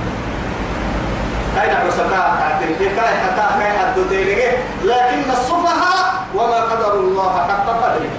أين 1.62 1.74
عسكاء 1.86 2.36
تعترف؟ 2.38 2.78
كاي 2.78 3.14
حتى 3.22 3.44
كاي 3.58 3.70
حد 3.78 3.98
لكن 4.84 5.30
السفهاء 5.30 6.26
وما 6.34 6.60
قدر 6.60 6.94
الله 6.94 7.32
حق 7.48 7.66
قدره. 7.66 8.10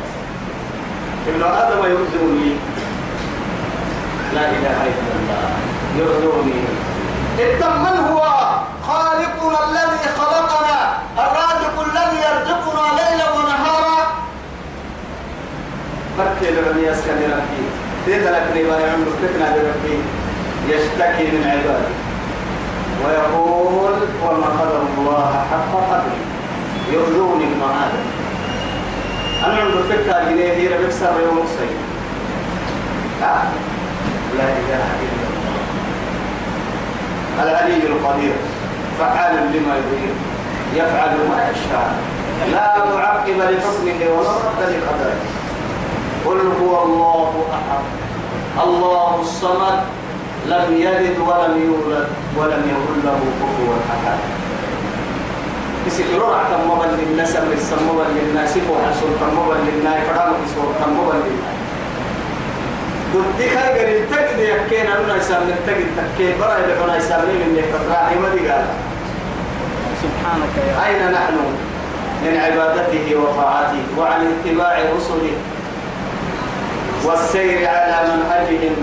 ابن 1.27 1.43
آدم 1.43 1.79
يلزمني. 1.85 2.55
لا 4.35 4.45
إله 4.55 4.77
إلا 4.91 5.11
الله. 5.17 5.49
يرضوني 5.97 6.59
اتم 7.39 7.73
من 7.83 7.97
هو؟ 8.09 8.23
خالقنا 8.87 9.59
الذي 9.69 10.05
خلقنا. 10.19 10.79
الرازق 11.17 11.75
الذي 11.87 12.17
يرزقنا 12.27 12.85
ليلا 12.99 13.27
ونهارا. 13.33 13.99
مركي 16.17 16.51
لمن 16.51 16.77
يسكن 16.89 17.19
ربي. 17.31 17.63
تيت 18.05 18.23
لك 18.27 18.45
ما 18.69 18.77
يعمل 18.79 19.09
فتنة 19.21 19.47
لربي. 19.55 19.97
يشتكي 20.69 21.25
من 21.31 21.43
عباده 21.51 21.93
ويقول 23.03 23.93
وما 24.23 24.47
قدر 24.59 24.81
الله 24.97 25.45
حق 25.51 25.73
قدره. 25.89 26.17
ابن 26.87 27.61
آدم. 27.61 28.05
أنا 29.45 29.55
عند 29.61 29.73
الفكرة 29.73 30.29
جنيه 30.29 30.53
هي 30.53 30.67
ربك 30.67 30.91
سر 30.91 31.15
يوم 31.25 31.37
الصيف 31.37 31.77
لا 34.37 34.49
إله 34.61 34.85
إلا 35.05 35.25
الله. 35.29 35.57
العلي 37.43 37.83
القدير 37.87 38.35
فعال 38.99 39.35
لما 39.53 39.73
يريد 39.75 40.15
يفعل 40.75 41.13
ما 41.29 41.37
يشاء. 41.49 41.89
لا 42.51 42.85
معقب 42.85 43.37
لحكمه 43.37 43.99
ولا 44.17 44.33
رد 44.45 44.61
لقدره. 44.61 45.21
قل 46.25 46.39
هو 46.61 46.73
الله 46.83 47.31
أحد. 47.53 47.83
الله 48.63 49.11
الصمد 49.21 49.79
لم 50.47 50.67
يلد 50.85 51.17
ولم 51.19 51.53
يولد 51.67 52.07
ولم 52.37 52.61
يكن 52.73 52.95
له 53.05 53.19
كفوا 53.39 53.73
أحد. 53.93 54.19
بسكرور 55.87 56.35
عتم 56.35 56.61
مبل 56.71 56.91
للناس 56.99 57.35
الرسم 57.35 57.79
مبل 57.89 58.09
للناس 58.15 58.53
وحسن 58.57 59.09
مبل 59.37 59.57
للناس 59.67 59.99
فرام 60.07 60.33
بسور 60.43 60.69
مبل 60.97 61.17
للناس 61.25 61.56
ضدك 63.13 63.57
هاي 63.57 63.99
التجد 63.99 64.39
يكين 64.39 64.85
أنا 64.87 65.15
يسام 65.17 65.41
التجد 65.49 65.87
تكين 65.97 66.33
برا 66.39 66.57
إذا 66.57 66.75
كنا 66.83 66.97
يسامين 66.97 67.35
من 67.35 67.55
يكتراعي 67.63 68.15
ما 68.15 68.29
دي 68.29 68.49
قال 68.49 68.65
سبحانك 70.03 70.53
يا 70.57 70.85
أين 70.87 71.11
نحن 71.11 71.35
من 72.23 72.37
عبادته 72.37 73.15
وطاعته 73.15 73.83
وعن 73.97 74.27
اتباع 74.33 74.79
رسله 74.97 75.31
والسير 77.05 77.67
على 77.67 77.97
منهجهم 78.13 78.75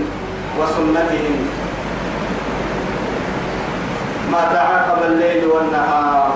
وسنتهم 0.59 1.47
ما 4.31 4.49
تعاقب 4.53 5.03
الليل 5.11 5.45
والنهار 5.45 6.35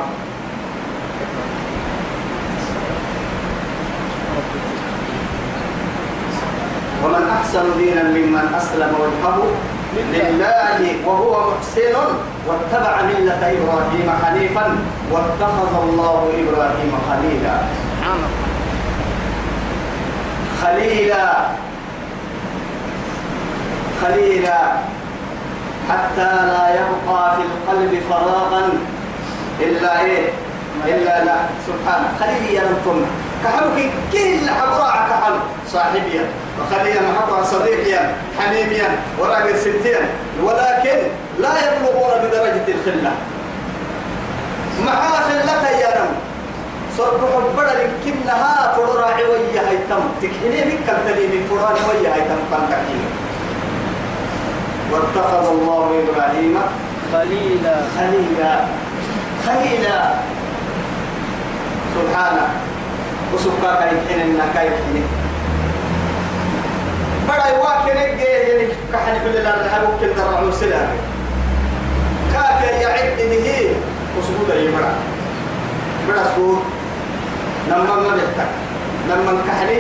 ومن 7.04 7.24
أحسن 7.38 7.66
دينا 7.78 8.04
ممن 8.04 8.54
أسلم 8.58 8.92
وجهه 9.00 9.38
لله 9.96 10.96
وهو 11.06 11.52
محسن 11.52 11.96
واتبع 12.48 13.02
ملة 13.02 13.42
إبراهيم 13.58 14.08
حنيفا 14.26 14.66
واتخذ 15.12 15.72
الله 15.84 16.22
إبراهيم 16.42 16.92
خليلا. 17.10 17.58
خليلا. 20.62 21.28
خليلا. 24.02 24.60
حتى 25.90 26.32
لا 26.52 26.66
يبقى 26.76 27.36
في 27.36 27.42
القلب 27.42 28.02
فراغا 28.10 28.70
إلا 29.60 30.02
إيه؟ 30.06 30.30
إلا 30.86 31.26
لا. 31.26 31.36
سبحانه 31.68 32.08
خليل 32.20 32.56
يا 32.56 32.64
لم 33.40 33.46
كحلك 33.46 33.92
كل 34.12 34.50
حبراء 34.50 35.08
كحل 35.10 35.34
صاحبيا 35.72 36.26
وخليا 36.60 37.02
محبا 37.02 37.44
صديقيا 37.44 38.16
حميميا 38.40 39.00
وراجل 39.20 39.60
ستيا 39.60 40.10
ولكن 40.44 40.98
لا 41.40 41.54
يبلغون 41.60 42.12
بدرجة 42.24 42.68
الخلة. 42.68 43.12
مع 44.86 44.96
خلة 45.20 45.70
يا 45.70 46.00
نم 46.00 46.12
صرف 46.98 47.22
حبنا 47.36 47.72
لكنها 47.72 48.74
فرورا 48.76 49.06
عوية 49.06 49.62
هيتم. 49.70 50.04
تكهني 50.22 50.62
بك 50.62 50.90
الدليل 50.90 51.44
فرورا 51.50 51.68
عوية 51.68 52.14
هيتم 52.14 52.40
فانتكين 52.52 53.06
واتخذ 54.92 55.48
الله 55.50 56.04
إبراهيم 56.04 56.58
خليلا. 57.14 57.76
خليلا. 57.98 58.66
خليلا. 59.46 60.14
سبحانه. 61.96 62.69
وسبحانه 63.34 63.80
كايحين 63.80 64.20
إنها 64.20 64.48
كايحين 64.54 65.04
بڑا 67.30 67.48
يواكن 67.48 67.96
يعني 67.96 68.68
كحن 68.94 69.14
كل 69.24 69.38
اللي 69.38 69.54
رحب 69.66 69.84
كل 70.02 70.16
درع 70.18 70.52
سلا 70.52 70.82
كاك 72.34 72.62
يعد 72.82 73.20
نهي 73.30 73.68
وسبودا 74.18 74.56
يبرع 74.56 74.92
بڑا 76.08 76.24
سبود 76.36 76.60
لما 77.70 77.96
ما 77.96 78.14
بيحتك 78.16 78.52
لما 79.10 79.32
كحني 79.48 79.78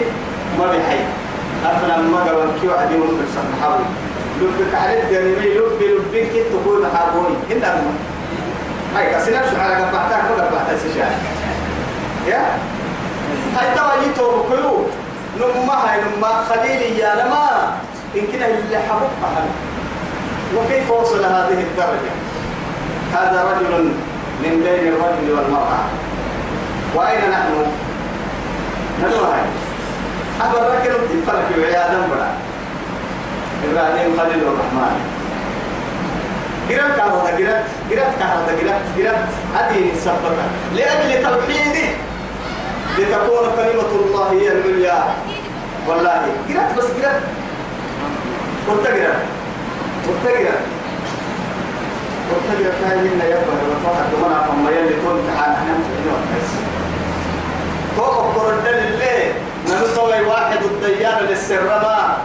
ما 0.59 0.65
بيحي 0.71 0.99
أفنى 1.65 1.97
ما 2.07 2.19
قبل 2.19 2.51
كيو 2.61 2.71
عدي 2.71 2.95
من 2.97 3.25
الصحابي 3.27 3.83
لب 4.41 4.57
كحني 4.71 4.95
دنيمي 5.11 5.47
لب 5.57 5.81
لب 5.81 6.13
كي 6.13 6.43
تقول 6.43 6.85
حابوني. 6.95 7.35
هنا 7.51 7.81
هاي 8.95 9.15
كسينا 9.15 9.41
شو 9.49 9.61
على 9.61 9.75
قبعتك 9.75 10.23
ما 10.37 10.43
قبعتك 10.43 10.77
سجاد 10.83 11.11
يا؟ 12.27 12.41
هاي 13.57 13.75
تواجي 13.75 14.09
تو 14.17 14.43
كلو 14.49 14.85
نما 15.39 15.73
هاي 15.73 16.01
نما. 16.01 16.43
خليلي 16.49 16.99
يا 16.99 17.15
لما. 17.15 17.47
إن 18.15 18.21
كنا 18.31 18.45
اللي 18.45 18.79
حبوب 18.89 19.09
أهل. 19.23 19.47
وكيف 20.57 20.91
وصل 20.91 21.25
هذه 21.25 21.59
الدرجة؟ 21.67 22.13
هذا 23.13 23.43
رجل 23.43 23.83
من 24.43 24.53
بين 24.63 24.93
الرجل 24.93 25.27
والمرأة. 25.37 25.79
وأين 26.95 27.29
نحن؟ 27.31 27.65
نحن 29.01 29.13
هاي. 29.13 29.41
أبا 30.41 30.59
الرجل 30.59 30.93
تفرق 30.93 31.47
وعيادا 31.59 31.99
بلا 32.11 32.29
إبراهيم 33.65 34.19
خليل 34.19 34.43
الرحمن. 34.47 34.95
قرأت 36.69 36.97
كهرباء 36.97 37.35
قرأت. 37.37 37.65
قرأت 37.91 38.13
كهرباء 38.19 38.55
قرأت. 38.61 38.85
قرأت. 38.97 39.29
هذه 39.55 39.91
سببة 40.05 40.43
لأجل 40.75 41.23
توحيده. 41.23 41.89
لتكون 42.97 43.45
كلمة 43.57 43.91
الله 44.05 44.31
هي 44.31 44.47
العليا. 44.51 45.03
والله. 45.87 46.21
قرأت 46.49 46.77
بس 46.77 46.83
قرأت. 46.85 47.21
قلت 48.69 48.87
قرأت 48.87 49.23
قلت 50.07 50.25
قرأت 50.27 50.63
قلت 52.29 52.47
قرأت 52.59 52.79
هاي 52.91 52.99
هنا 53.09 53.25
يبقى 53.25 53.55
وتوحد 53.69 54.05
دمنا 54.13 54.39
فما 54.47 54.69
يلي 54.71 54.93
تون 55.01 55.17
تعال 55.27 55.51
أحنا 55.51 55.73
متعين 55.73 56.07
وكيس 56.13 56.49
تو 57.97 58.03
أقول 58.03 58.53
لله 58.65 59.33
ننطوي 59.67 60.21
واحد 60.25 60.57
الديان 60.63 61.23
للسرما 61.29 62.17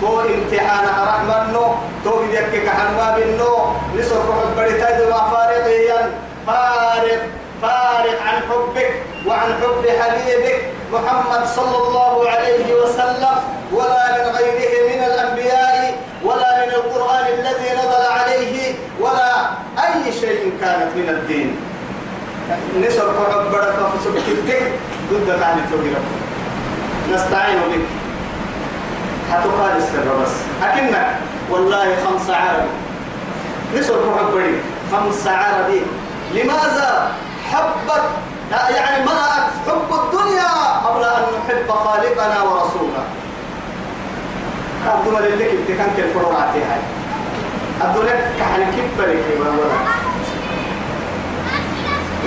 تو 0.00 0.20
امتحان 0.20 0.84
رحمنو 1.06 1.66
تو 2.04 2.10
بديك 2.22 2.64
كحما 2.66 3.16
بنو 3.16 3.56
نسر 3.98 4.16
روح 4.26 4.36
بريتاي 4.56 5.10
ما 5.10 5.20
فارغيا 5.30 6.10
فارغ 6.46 7.20
فارغ 7.62 8.16
عن 8.26 8.36
حبك. 8.50 8.92
وعن 9.26 9.48
حب 9.62 9.84
حبيبك 10.00 10.60
محمد 10.92 11.46
صلى 11.46 11.76
الله 11.88 12.28
عليه 12.28 12.74
وسلم 12.74 13.36
ولا 13.72 14.02
من 14.18 14.36
غيره 14.36 14.72
من 14.90 15.00
الأنبياء 15.04 15.98
ولا 16.24 16.66
من 16.66 16.72
القرآن 16.72 17.26
الذي 17.26 17.68
نزل 17.74 18.04
عليه 18.18 18.74
ولا 19.00 19.32
أي 19.78 20.12
شيء 20.12 20.52
كانت 20.60 20.90
من 20.96 21.08
الدين. 21.08 21.56
نسر 22.80 23.14
حب 23.14 23.52
برك 23.52 23.78
فسبكتك 23.94 24.72
ضد 25.12 25.30
عن 25.30 25.66
توجيرك 25.70 26.06
نستعين 27.12 27.58
بك. 27.58 27.86
حتقال 29.32 29.76
السر 29.76 30.22
بس. 30.22 30.34
أكنك 30.62 31.06
والله 31.50 31.96
خمس 32.04 32.30
عربي 32.30 32.72
نسر 33.76 33.94
بري 34.34 34.60
خمس 34.92 35.26
عربي 35.26 35.82
لماذا 36.34 37.12
حبت 37.52 38.02
يعني 38.52 39.04
منعت 39.04 39.48
حب 39.68 39.90
الدنيا 40.04 40.52
قبل 40.84 41.04
أن 41.04 41.22
نحب 41.38 41.70
خالقنا 41.70 42.42
ورسوله 42.42 43.04
أبدو 44.88 45.10
لك 45.10 45.50
كان 45.68 45.90
كيف 45.96 46.18
فرعتي 46.18 46.58
هاي. 46.58 46.80
أبدو 47.82 48.02
لك 48.02 48.32
كحن 48.38 48.62
كبرك 48.76 49.24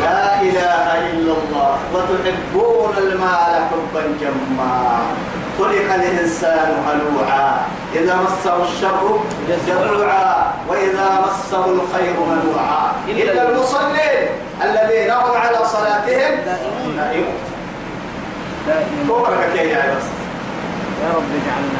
لا 0.01 0.41
إله 0.41 0.85
إلا 1.09 1.33
الله 1.33 1.77
وتحبون 1.93 2.93
المال 2.97 3.53
حبا 3.71 4.03
جما. 4.21 4.99
خلق 5.59 5.93
الإنسان 5.93 6.83
هلوعا. 6.87 7.57
إذا 7.95 8.15
مسه 8.15 8.63
الشر 8.63 9.19
جزوعا. 9.49 10.53
وإذا 10.67 11.25
مسه 11.25 11.65
الخير 11.65 12.15
منوعا. 12.19 12.91
إلا 13.07 13.49
المصلين. 13.49 14.44
الذين 14.63 15.11
هم 15.11 15.37
على 15.37 15.57
صلاتهم 15.65 16.33
دائمون 16.97 17.33
كبرك 19.07 19.49
كي 19.53 19.69
يا 19.69 19.77
بس 19.77 20.07
يا 21.03 21.09
رب 21.15 21.23
اجعلنا. 21.37 21.79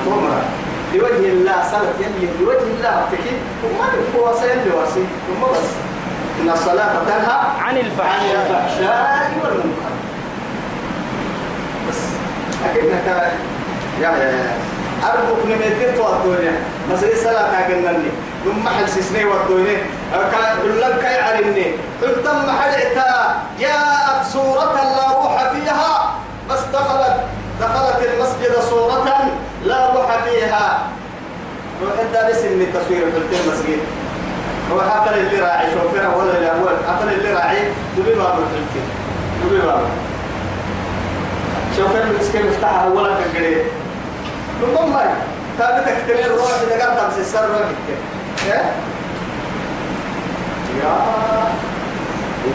لوجه 0.93 1.29
الله 1.29 1.55
صلاة 1.71 1.97
يلي 1.99 2.29
لوجه 2.39 2.57
الله 2.77 3.05
تكيد 3.11 3.37
وما 3.63 3.87
هو 4.17 4.39
سيلي 4.39 4.71
واسي 4.75 5.05
ثم 5.27 5.41
بس. 5.53 5.69
إن 6.41 6.49
الصلاة 6.49 6.93
تنهى 7.07 7.37
عن 7.59 7.63
عن 7.65 7.77
الفحشاء 7.77 8.45
الفحشاء 8.49 9.31
والمنكر. 9.43 9.93
بس. 11.89 11.99
أكيد 12.65 12.83
نكا 12.83 13.31
يا 14.01 14.09
يا 14.09 14.57
أربك 15.03 15.45
نميتين 15.45 15.95
تو 15.95 16.13
الدنيا 16.13 16.55
بس 16.93 17.03
إيه 17.03 17.23
صلاة 17.23 17.67
كأنني 17.67 18.09
ثم 18.45 18.69
حل 18.69 18.89
سسني 18.89 19.25
والدنيا 19.25 19.77
كان 20.11 20.79
لك 20.79 21.03
يعلمني 21.03 21.71
قلت 22.01 22.25
تم 22.25 22.51
حلعتها 22.61 23.43
جاءت 23.59 24.25
سورة 24.33 24.73
لا 24.73 25.17
روح 25.17 25.49
فيها 25.49 26.15
بس 26.49 26.59
دخلت 26.73 27.15
دخلت 27.61 27.99
المسجد 28.13 28.59
سورة 28.69 29.29
فيها. 30.35 30.87
وإنت 31.81 32.29
بس 32.29 32.41
إني 32.43 32.65
تصوير 32.65 33.03
قلت 33.03 33.31
المسجد. 33.45 33.79
هو 34.71 34.81
حفل 34.81 35.13
اللي 35.13 35.39
راعي 35.39 35.67
شوفنا 35.73 36.15
ولا 36.15 36.37
الأول 36.39 36.73
حفل 36.87 37.09
اللي 37.09 37.33
راعي 37.33 37.57
دبي 37.97 38.13
بابا 38.13 38.29
قلت 38.29 38.73
دبي 39.45 39.57
بابا 39.57 39.87
شوفنا 41.77 42.03
المسكين 42.03 42.47
مفتاحها 42.47 42.87
ولا 42.87 43.13
كان 43.13 43.35
قريب 43.35 43.63
ربما 44.63 45.13
تابتك 45.59 45.97
تلين 46.07 46.25
روح 46.25 46.49
إذا 46.67 46.85
قال 46.85 46.97
تمسي 46.97 47.21
السر 47.21 47.47
روح 47.47 47.67
إيه؟ 48.47 48.71
يا 50.83 50.95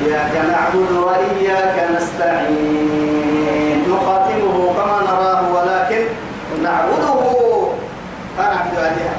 إياك 0.07 0.33
نعبد 0.51 0.93
وإياك 0.93 1.89
نستعين. 1.97 3.85
نخاطبه 3.89 4.73
كما 4.75 5.01
نراه 5.03 5.43
ولكن 5.55 6.05
نعبده 6.63 7.21
عليها 8.81 9.15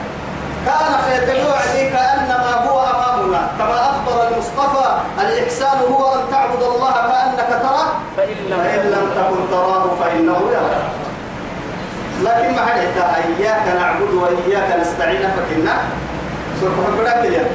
كان 0.65 0.91
خير 1.05 1.45
وعدي 1.49 1.89
كأنما 1.89 2.53
هو 2.67 2.79
أمامنا. 2.79 3.41
كما 3.57 3.81
أخبر 3.89 4.27
المصطفى 4.27 4.87
الإحسان 5.21 5.77
هو 5.91 6.13
أن 6.13 6.31
تعبد 6.31 6.63
الله 6.63 6.91
كأنك 6.91 7.61
تراه. 7.63 7.87
فإن 8.17 8.81
لم 8.93 9.05
تكن 9.15 9.51
تراه 9.51 9.85
فإنه 9.99 10.37
يراك. 10.51 10.85
لكن 12.23 12.55
ما 12.55 12.65
حدث 12.65 12.97
إياك 12.97 13.65
نعبد 13.79 14.13
وإياك 14.13 14.79
نستعين. 14.81 15.21
فكنا 15.21 15.75
سورة 16.61 16.99
إلا 16.99 17.23
ستة 17.23 17.45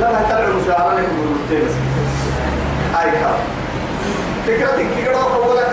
لا 0.00 0.06
لا 0.12 0.18
تبع 0.28 0.46
مشاعرة 0.62 0.94
لك 0.94 1.08
بس 1.50 1.74
هاي 2.94 3.10
كار 3.10 3.38
فكرتك 4.46 4.86
كده 5.04 5.18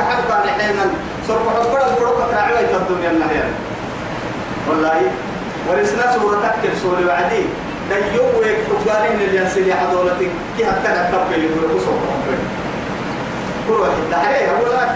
حد 0.10 0.24
كان 0.30 0.60
حينا 0.60 0.86
سورة 1.28 1.40
حبنا 1.40 1.86
الفرق 1.92 2.30
كراعي 2.32 2.66
الدنيا 2.76 3.12
النهاية. 3.12 3.50
والله 4.70 5.02
ورسنا 5.70 6.06
سورة 6.20 6.36
تكتب 6.46 6.74
سورة 6.84 7.02
وعدي 7.08 7.44
دا 7.90 7.98
يوم 8.16 8.30
ويك 8.40 8.58
حقانين 8.70 9.22
اللي 9.22 9.38
ينسل 9.38 9.74
حضولتك 9.74 10.32
كي 10.58 10.66
حتى 10.66 10.90
نتبقى 10.90 11.40
يقول 11.40 11.64
لك 11.64 11.82
سورة 11.86 12.02
حبنا 12.12 12.46
كل 13.68 13.74
واحد 13.82 14.26
عليه 14.26 14.52
أقول 14.52 14.72
لك 14.72 14.92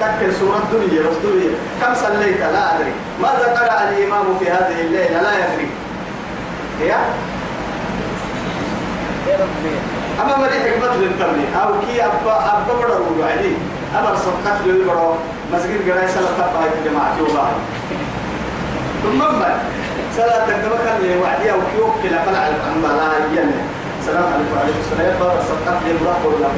تكتب 0.00 0.32
سورة 0.40 0.58
الدنيا 0.64 1.02
بس 1.02 1.16
دنيا 1.24 1.52
كم 1.80 1.94
صليت؟ 1.94 2.40
لا 2.40 2.76
أدري. 2.76 2.92
ماذا 3.22 3.46
قرأ 3.56 3.88
الإمام 3.88 4.38
في 4.38 4.50
هذه 4.50 4.80
الليلة؟ 4.80 5.22
لا 5.22 5.32
يدري. 5.38 5.68
هي؟ 6.80 6.94
أما 10.20 10.36
مري 10.36 10.60
حكمة 10.60 10.96
للتمني 10.96 11.44
أو 11.62 11.72
كي 11.80 12.04
أبا 12.04 12.34
أبا 12.52 12.74
بڑا 12.80 12.94
رو 12.96 13.24
علي 13.24 13.54
أما 13.98 14.14
صدقت 14.16 14.66
لي 14.66 14.72
بڑا 14.84 15.16
مسجد 15.52 15.86
جراي 15.86 16.08
سلا 16.08 16.30
تبع 16.38 16.60
الجماعة 16.78 17.16
والله 17.22 17.48
ثم 19.02 19.18
ما 19.18 19.58
سلا 20.16 20.38
تقدم 20.46 20.72
كان 20.84 20.98
لي 21.02 21.16
وعدي 21.22 21.52
أو 21.52 21.58
كيو 21.72 21.86
كلا 22.02 22.18
فلا 22.24 22.38
على 22.38 22.54
الأنبا 22.56 22.86
لا 22.86 23.08
يجنن 23.24 23.60
السلام 24.00 24.24
عليكم 24.32 24.52
وعليكم 24.56 24.78
السلام 24.84 25.12
بارك 25.20 25.40
صدقت 25.50 25.78
لي 25.86 25.92
بڑا 26.00 26.14
قول 26.24 26.34
لك 26.42 26.54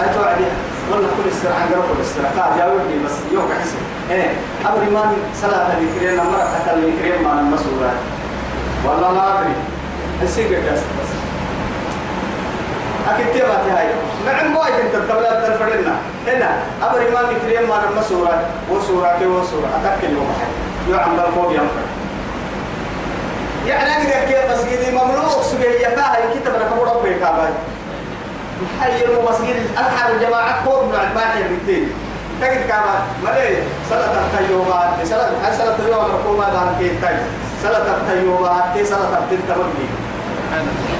هاي 0.00 0.08
توعدي 0.14 0.44
والله 0.90 1.08
كل 1.16 1.28
السر 1.30 1.52
عن 1.52 1.66
جرب 1.70 1.82
كل 1.90 2.00
السر 2.00 2.24
قاعد 2.36 2.58
جاوبني 2.58 2.96
بس 3.04 3.14
يوم 3.32 3.48
حسن 3.60 3.80
إيه. 4.10 4.30
أبري 4.66 4.90
ما 4.90 5.12
سلا 5.42 5.58
تذكرين 5.68 6.16
مرة 6.16 6.44
تكلم 6.58 6.90
كريم 7.02 7.22
مع 7.24 7.32
المسؤولات 7.40 7.98
والله 8.84 9.10
ما 9.12 9.24
أدري. 9.40 9.54
السيجر 10.22 10.56
بس 10.72 10.78
بس. 10.98 11.10
أكيد 13.10 13.26
تبغى 13.34 13.70
هاي. 13.76 13.88
نعم 14.26 14.56
وايد 14.56 14.74
أنت 14.74 14.94
تبلا 15.10 15.46
تلفرنا 15.46 15.94
هنا 16.26 16.50
أبري 16.82 17.10
ما 17.10 17.20
مكريم 17.22 17.68
ما 17.68 17.76
نما 17.90 18.02
سورة 18.02 18.42
وسورة 18.70 19.20
وسورة 19.26 19.68
أتأكل 19.76 20.12
يوم 20.14 20.30
يوم 20.88 21.16
بالقوم 21.16 21.52
ينفر 21.54 21.86
يعني 23.66 23.96
أنا 23.96 24.24
كيف 24.24 24.50
مسجدي 24.50 24.90
مملوك 24.90 25.42
سجى 25.42 25.66
يكاه 25.66 26.16
الكتاب 26.24 26.54
أنا 26.54 26.64
كبر 26.70 26.96
ربي 26.96 27.14
كاباي 27.14 27.52
حي 28.80 29.04
المسجد 29.04 29.56
الأحد 29.72 30.10
الجماعة 30.10 30.66
قوم 30.66 30.88
من 30.88 30.94
الباحر 30.94 31.42
بالتين 31.50 31.92
تجد 32.40 32.66
كما 32.68 33.02
ملي 33.24 33.56
سلطة 33.90 34.20
التيوبات 34.26 34.88
سلطة 35.04 35.52
سلطة 35.58 35.76
اليوم 35.86 36.04
ركوما 36.04 36.44
دان 36.44 36.76
كي 36.78 36.88
تاي. 37.02 37.16
سلطة 37.62 37.96
التيوبات 37.96 38.64
كي 38.74 38.84
سلطة 38.84 39.18
التين 39.18 39.38
تبني. 39.48 39.86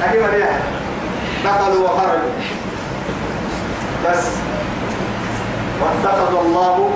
أكيد 0.04 0.22
مريح 0.22 0.48
دخلوا 1.44 1.88
وخرجوا. 1.88 2.32
بس. 4.04 4.26
واتخذ 5.80 6.38
الله 6.44 6.90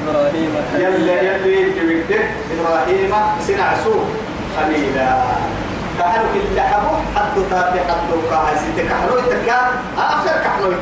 إبراهيم 0.00 0.52
يلي 0.74 1.26
يلي 1.26 1.70
جبته 1.76 2.22
إبراهيم 2.54 3.12
سنع 3.46 3.68
سوء 3.84 4.04
خليلا. 4.56 5.08
كحلو 5.98 6.24
كل 6.34 6.60
حبو 6.60 6.96
حد 7.16 7.36
تاتي 7.50 7.80
حد 7.88 8.08
وقاها 8.12 8.52
سيدي 8.56 8.88
كحلو 8.88 9.14
آخر 9.98 10.36
كحلو 10.44 10.72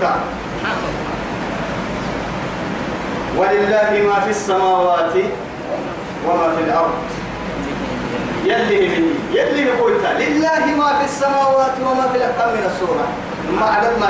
ولله 3.39 3.91
ما 4.09 4.21
في 4.21 4.31
السماوات 4.31 5.15
وما 6.27 6.49
في 6.57 6.63
الأرض. 6.67 6.95
يلي 8.45 8.89
من 8.89 9.05
يلي 9.33 9.71
قلت. 9.71 10.05
لله 10.19 10.65
ما 10.77 10.99
في 10.99 11.05
السماوات 11.05 11.75
وما 11.83 12.09
في 12.13 12.17
الأرض. 12.17 12.53
من 12.55 12.65
السورة. 12.67 13.07
ما 13.61 13.67
عدد 13.67 13.99
ما 14.01 14.09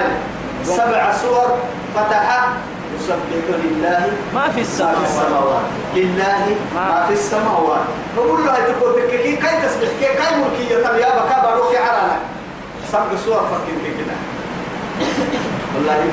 سبع 0.64 1.12
سور 1.12 1.58
فتح 1.94 2.48
يسبح 2.96 3.16
لله 3.64 4.11
ما 4.35 4.40
في 4.40 4.40
ما 4.40 4.48
في 4.51 4.61
السماوات. 4.61 5.66
لله 5.94 6.44
ما 6.74 7.05
في 7.09 7.12
السماوات. 7.12 7.87
فقول 8.16 8.44
له 8.46 8.55
تقول 8.72 8.96
لك 9.01 9.11
كي 9.11 9.37
تسبح؟ 9.37 9.88
كي 10.01 10.07
كاي 10.18 10.37
ملكية؟ 10.42 10.77
يا 10.77 11.11
بكا 11.24 11.42
باروك 11.42 11.77
عرانا 11.77 12.18
سبع 12.92 13.16
سور 13.24 13.40
فكين 13.51 13.79
كده. 13.98 14.16
والله. 15.74 16.05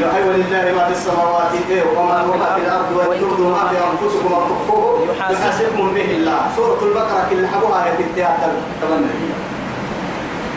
يا 0.00 0.06
أيها 0.16 0.36
لله 0.36 0.74
ما 0.78 0.84
في 0.86 0.92
السماوات 0.92 1.50
إيه؟ 1.70 1.82
وما 1.96 2.22
وما 2.22 2.54
في 2.54 2.60
الأرض. 2.60 2.96
وإن 2.96 3.20
تبدوا 3.20 3.50
ما 3.50 3.68
في 3.68 3.76
أنفسكم 3.76 4.34
أو 4.34 4.40
تخفوه 4.40 5.06
يحاسب- 5.16 5.34
يحاسبكم 5.40 5.94
به 5.94 6.10
الله. 6.10 6.38
سورة 6.56 6.78
البقرة 6.82 7.26
كل 7.30 7.46
حبوها 7.46 7.84
هي 7.84 7.90
تنتهي 7.96 8.28
تمنى. 8.82 9.34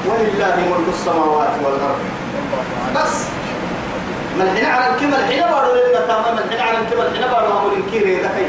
ولله 0.08 0.56
ملك 0.56 0.88
السماوات 0.94 1.50
والأرض. 1.64 2.00
بس. 2.96 3.24
ما 4.38 4.44
الحين 4.44 4.66
على 4.66 4.94
الكلمة 4.94 5.18
الحين 5.18 5.42
بارو 5.42 5.70
لنا 5.74 6.00
تمام. 6.08 6.36
ما 6.36 6.42
الحين 6.46 6.62
على 6.68 6.78
الكلمة 6.78 7.04
الحين 7.04 7.28
بارو 7.28 7.60
أمر 7.60 7.74
الكيري 7.78 8.16
ده 8.16 8.30
هي 8.38 8.46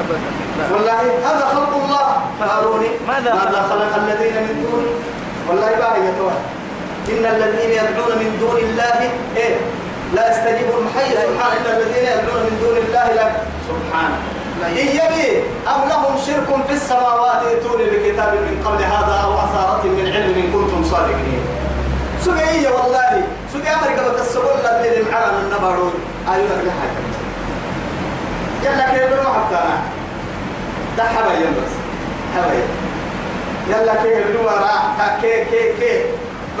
أبدا. 0.00 0.18
لا. 0.58 0.74
والله 0.74 1.00
هذا 1.28 1.44
خلق 1.54 1.72
الله. 1.84 2.06
فأروني 2.40 2.88
ماذا؟ 3.08 3.34
ماذا 3.34 3.60
خلق؟ 3.70 3.92
الذين 4.04 4.36
من 4.42 4.66
دونه 4.70 4.90
والله 5.48 5.70
بقى 5.78 5.96
يتوه 6.06 6.32
إن 7.08 7.24
الذين 7.34 7.70
يدعون 7.70 8.12
من 8.22 8.36
دون 8.40 8.56
الله 8.56 9.10
إيه؟ 9.36 9.54
لا 10.14 10.30
يستجيبون. 10.30 10.88
حي 10.96 11.10
سبحان 11.10 11.52
إن 11.58 11.66
الذين 11.76 12.04
يدعون 12.04 12.40
من 12.48 12.54
دون 12.62 12.76
الله 12.76 13.06
لا. 13.18 13.26
سبحان. 13.68 14.12
إن 14.64 14.86
يبي 15.00 15.42
أم 15.68 15.88
لهم 15.88 16.14
شرك 16.26 16.48
في 16.68 16.72
السماوات 16.72 17.42
ائتوني 17.46 17.84
بكتاب 17.84 18.32
من 18.34 18.62
قبل 18.66 18.82
هذا 18.84 19.14
أو 19.24 19.32
أثارة 19.44 19.82
من 19.84 20.06
علم 20.14 20.34
إن 20.42 20.46
كنتم 20.52 20.84
صادقين. 20.90 21.42
سجية 22.24 22.68
والله. 22.70 23.22
سجي 23.52 23.68
أمريكا 23.68 24.12
بتسبول 24.12 24.44
الذين 24.64 25.04
معنا 25.12 25.38
النبارون 25.40 25.94
أيوة 26.28 26.46
لك 26.46 26.72
حاجة. 26.80 27.04
يلا 28.64 28.90
كيف 28.90 29.12
بنو 29.12 29.32
حتى 29.32 29.64
ده 30.96 31.04
حبايا 31.04 31.50
بس. 31.50 31.72
حبايا 32.36 32.66
يلا 33.68 33.94
كيف 34.02 34.26
بنو 34.28 34.48
راح 34.48 35.16
كي 35.20 35.44
كي 35.44 35.72
كي. 35.80 36.04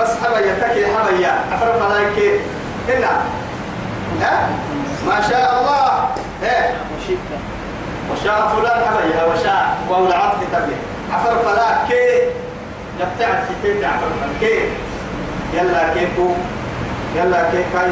بس 0.00 0.08
حبايا 0.24 0.54
تكي 0.54 0.86
حبايا 0.96 1.44
أفرق 1.52 1.90
عليك 1.90 2.14
كي 2.14 2.40
هنا. 2.88 3.22
ها؟ 4.20 4.48
ما 5.06 5.20
شاء 5.30 5.60
الله. 5.60 6.08
إيه؟ 6.42 6.74
وشاء 8.12 8.48
فلان 8.56 8.84
حبايا 8.86 9.24
وشاء. 9.24 9.76
وهو 9.88 10.06
العطف 10.06 10.38
تبلي 10.52 10.76
عفر 11.12 11.38
فلا 11.38 11.88
كي 11.88 12.22
يبتعد 13.00 13.44
في 13.62 13.72
كي 13.74 13.86
عفر 13.86 14.06
فلا 14.20 14.48
كي 14.48 14.58
يلا 15.56 15.94
كيكو 15.94 16.28
يلا 17.16 17.50
كي 17.50 17.62
كاي؟ 17.72 17.90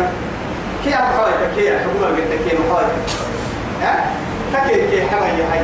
كي 0.85 0.95
حوالي 0.95 1.47
كي 1.57 1.79
حبوبة 1.79 2.07
قلت 2.07 2.33
كي 2.49 2.57
محوالي 2.59 2.93
ها؟ 3.83 3.95
تكي 4.55 4.91
كي 4.91 5.03
حبايا 5.11 5.45
هاي 5.53 5.61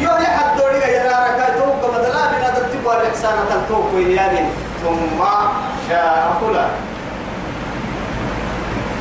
يو 0.00 0.10
يا 0.10 0.30
حد 0.38 0.56
دوري 0.58 0.78
يا 0.78 1.02
رارك 1.02 1.54
توك 1.58 1.90
بدلا 1.94 2.22
بنا 2.32 2.48
تتبوا 2.56 2.92
الإحسان 3.00 3.36
تلتوك 3.50 3.86
ويابي 3.94 4.44
ثم 4.82 5.24
شاء 5.88 6.36
فلان. 6.40 6.70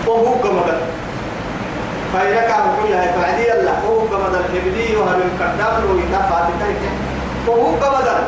وهو 0.07 0.39
كمدل 0.43 0.79
فإذا 2.13 2.41
كان 2.41 2.63
كلها 2.81 3.11
فعدي 3.11 3.53
الله 3.53 3.75
وهو 3.85 4.07
كمدل 4.07 4.43
حبلي 4.53 4.95
وهل 4.95 5.19
الكردام 5.21 5.81
لو 5.83 5.97
يتفع 5.99 6.39
تترك 6.39 6.81
وهو 7.47 7.71
كمدل 7.79 8.19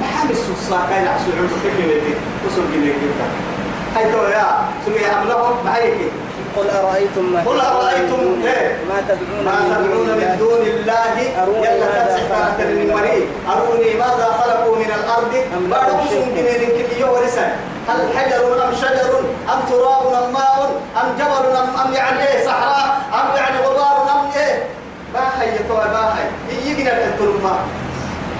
محل 0.00 0.30
السوسة 0.30 0.78
كاين 0.90 1.08
عسول 1.08 1.32
عمس 1.38 1.50
كيف 1.62 2.16
وصل 2.46 2.62
جنيه 2.72 2.92
كده 2.92 3.26
هاي 3.96 4.12
تو 4.12 4.24
يا 4.24 4.46
سمي 4.86 5.06
أملهم 5.06 5.64
معيك 5.64 6.12
قل 6.56 6.70
أرأيتم 6.70 7.32
ما 7.32 7.40
قل 7.46 7.60
أرأيتم 7.60 8.42
إيه؟ 8.44 8.76
ما 8.88 9.00
تدعون 9.08 9.44
ما 9.44 9.76
تدعون 9.76 10.06
من 10.06 10.36
دون 10.38 10.62
الله؟ 10.66 11.42
أروني 11.42 11.66
يلا 11.66 11.86
ماذا 11.86 12.94
خلقوا 12.94 13.26
أروني 13.52 13.94
ماذا 13.94 14.28
خلقوا 14.40 14.76
من 14.76 14.90
الأرض؟ 14.98 15.34
بعد 15.70 15.88
جنين 16.36 16.68
كل 16.90 17.00
يوم 17.00 17.10
ورسن 17.10 17.48
هل 17.88 18.18
حجر 18.18 18.68
أم 18.68 18.74
شجر؟ 18.74 19.20
أم 19.52 19.60
تراب 19.70 20.24
أم 20.24 20.32
ماء؟ 20.32 20.80
أم 21.02 21.08
جبل 21.18 21.56
أم 21.56 21.86
أم 21.86 21.92
يعني 21.92 22.28
إيه؟ 22.28 22.46
صحراء؟ 22.46 23.00
أم 23.14 23.36
يعني 23.36 23.58
غبار 23.66 24.02
أم 24.02 24.30
إيه؟ 24.36 24.64
ما 25.14 25.42
هي 25.42 25.58
تو 25.68 25.74
ما 25.74 26.14
هي 26.18 26.70
يجينا 26.70 26.90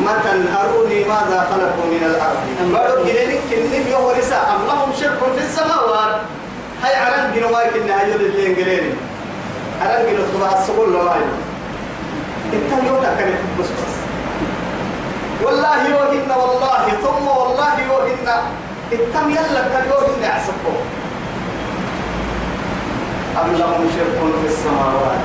متى 0.00 0.30
أروني 0.60 1.04
ماذا 1.04 1.46
خلقوا 1.50 1.86
من 1.92 2.02
الأرض؟ 2.10 2.72
بارو 2.72 3.04
جنينك 3.04 3.40
كنين 3.50 3.88
يورسا 3.90 4.36
أم 4.36 4.66
لهم 4.66 4.92
شرك 5.00 5.18
في 5.36 5.44
السماوات؟ 5.44 6.16
هاي 6.82 6.96
عرن 6.96 7.32
جنواي 7.34 7.70
كنا 7.70 8.00
هاي 8.00 8.14
اللي 8.14 8.46
انجليني 8.46 8.92
عرن 9.82 10.06
جنو 10.06 10.22
تبع 10.34 10.58
السبول 10.60 10.92
لواي 10.92 11.20
إنت 12.52 12.86
يوتا 12.86 13.14
كان 13.18 13.34
بس 13.60 13.66
بس. 13.66 13.94
والله 15.44 15.88
يوهن 15.88 16.30
والله 16.30 16.84
ثم 17.02 17.26
والله 17.28 17.80
يوهن. 17.88 18.28
التم 18.92 19.30
يلا 19.30 19.62
كان 19.72 19.84
يوهن 19.90 20.24
عسبه 20.24 20.74
أم 23.42 23.56
لهم 23.56 23.90
شرك 23.96 24.18
في 24.40 24.46
السماوات؟ 24.46 25.22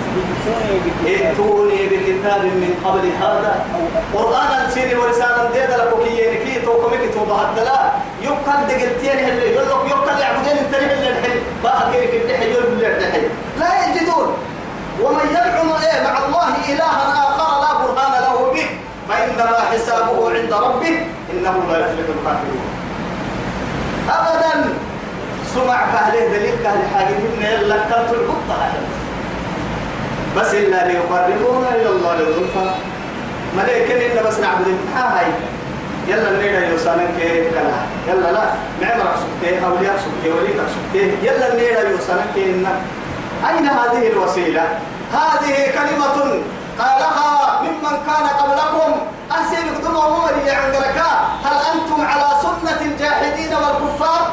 ائتوني 1.05 1.87
بكتاب 1.91 2.41
من 2.45 2.73
قبل 2.85 3.05
هذا. 3.21 3.65
قرآن 4.13 4.71
سيري 4.73 4.95
ورسالة 4.95 5.49
ديدا 5.53 5.77
لك 5.77 6.07
كي 6.07 6.37
كي 6.43 6.61
توكم 6.65 6.89
كي 6.95 7.07
توبا 7.07 7.49
الدلا 7.49 7.91
يقال 8.21 8.67
دقلتين 8.67 9.29
اللي 9.29 9.45
يقول 9.53 9.87
يقال 9.89 10.19
يعبدين 10.19 10.57
التريح 10.57 10.91
اللي 10.91 11.09
الحين 11.09 11.41
بقى 11.63 11.91
كيرك 11.91 12.13
الدحي 12.21 12.51
يقول 12.51 12.85
الدحي 12.85 13.21
لا 13.59 13.85
يجدون. 13.85 14.33
ومن 15.01 15.25
يدعو 15.29 15.75
إيه 15.75 16.03
مع 16.03 16.25
الله 16.25 16.47
إلها 16.69 17.03
آخر 17.27 17.61
لا 17.61 17.71
برهان 17.73 18.21
له 18.21 18.51
به. 18.53 18.67
فإنما 19.09 19.59
حسابه 19.71 20.39
عند 20.39 20.53
ربه 20.53 21.05
إنه 21.31 21.63
لا 21.71 21.77
يفلح 21.77 22.07
الكافرون. 22.15 22.65
أبدا. 24.09 24.73
سمع 25.53 25.77
كهله 25.91 26.27
دليل 26.27 26.55
حاجة 26.95 27.13
من 27.13 27.41
يلا 27.41 27.75
كانت 27.75 28.09
القطة 28.13 28.71
بس 30.37 30.53
إلا 30.53 30.87
ليقربونا 30.87 31.69
إلى 31.75 31.89
الله 31.89 32.15
للظلفة 32.15 32.71
ملائكة 33.57 33.93
إن 34.05 34.27
بس 34.27 34.39
نعبد 34.39 34.67
ها 34.95 35.19
هاي. 35.19 35.25
يلا 36.07 36.31
نريد 36.31 36.71
يوسانا 36.71 37.03
كي 37.17 37.49
كلا. 37.49 37.79
يلا 38.07 38.31
لا 38.31 38.43
معمرك 38.81 39.15
سكتي 39.15 39.65
أولياء 39.65 39.97
سكتي 39.97 40.31
وليك 40.31 40.57
سكتي 40.75 41.27
يلا 41.27 41.55
نريد 41.55 41.91
يوسانا 41.91 42.25
كي 42.35 42.43
إن 42.45 42.65
أين 43.49 43.67
هذه 43.67 44.07
الوسيلة؟ 44.07 44.63
هذه 45.13 45.55
كلمة 45.77 46.41
قالها 46.79 47.61
ممن 47.61 47.97
كان 48.07 48.27
قبلكم. 48.39 48.91
أحسن 49.31 49.67
يقدم 49.67 49.97
أموري 49.97 50.51
عند 50.51 50.75
ركاء 50.75 51.29
هل 51.45 51.57
أنتم 51.73 52.05
على 52.05 52.27
سنة 52.41 52.81
الجاحدين 52.81 53.53
والكفار؟ 53.53 54.31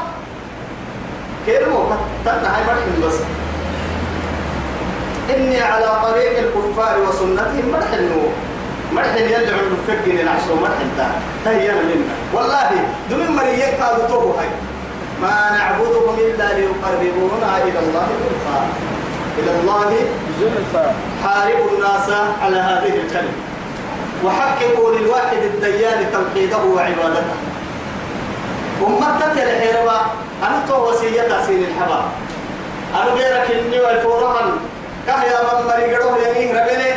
كيرمو 1.46 1.82
تنا 2.24 2.56
هاي 2.56 2.62
مرحن 2.66 3.02
بس. 3.06 3.14
إني 5.34 5.62
على 5.62 5.90
طريق 6.02 6.38
الكفار 6.38 6.94
وسنتهم 7.08 7.66
مرحن 7.72 8.10
مرحن 8.92 9.18
يدعو 9.18 9.58
المفكر 9.66 10.20
العشر 10.22 10.54
مرحن 10.54 10.88
تا 10.98 11.06
تهيا 11.44 11.72
منا 11.72 12.14
والله 12.34 12.70
دون 13.10 13.36
مريك 13.36 13.82
قالوا 13.82 14.08
توبوا 14.08 14.40
هاي. 14.40 14.48
ما 15.22 15.50
نعبدهم 15.56 16.16
إلا 16.18 16.58
ليقربونا 16.58 17.50
إلى 17.64 17.78
الله 17.78 18.06
زلفى 18.22 18.58
إلى 19.38 19.60
الله 19.60 19.90
زلفى. 20.40 20.90
حاربوا 21.24 21.70
الناس 21.76 22.08
على 22.42 22.56
هذه 22.56 22.94
الكلمة. 23.02 23.36
وحققوا 24.24 24.94
للواحد 24.94 25.42
الديان 25.54 26.06
توحيده 26.12 26.58
وعبادته. 26.58 27.36
أمتك 28.86 29.36
الحربة 29.42 29.96
أنا 30.42 30.62
تو 30.68 30.90
وسيلة 30.90 31.42
سين 31.46 31.64
الحباب 31.64 32.04
أنا 32.94 33.10
غيرك 33.10 33.50
إني 33.50 33.80
والفوران. 33.80 34.50
كه 35.06 35.22
يا 35.24 35.38
ممري 35.54 35.94
قدوه 35.96 36.18
يمين 36.28 36.56
ربلي 36.56 36.92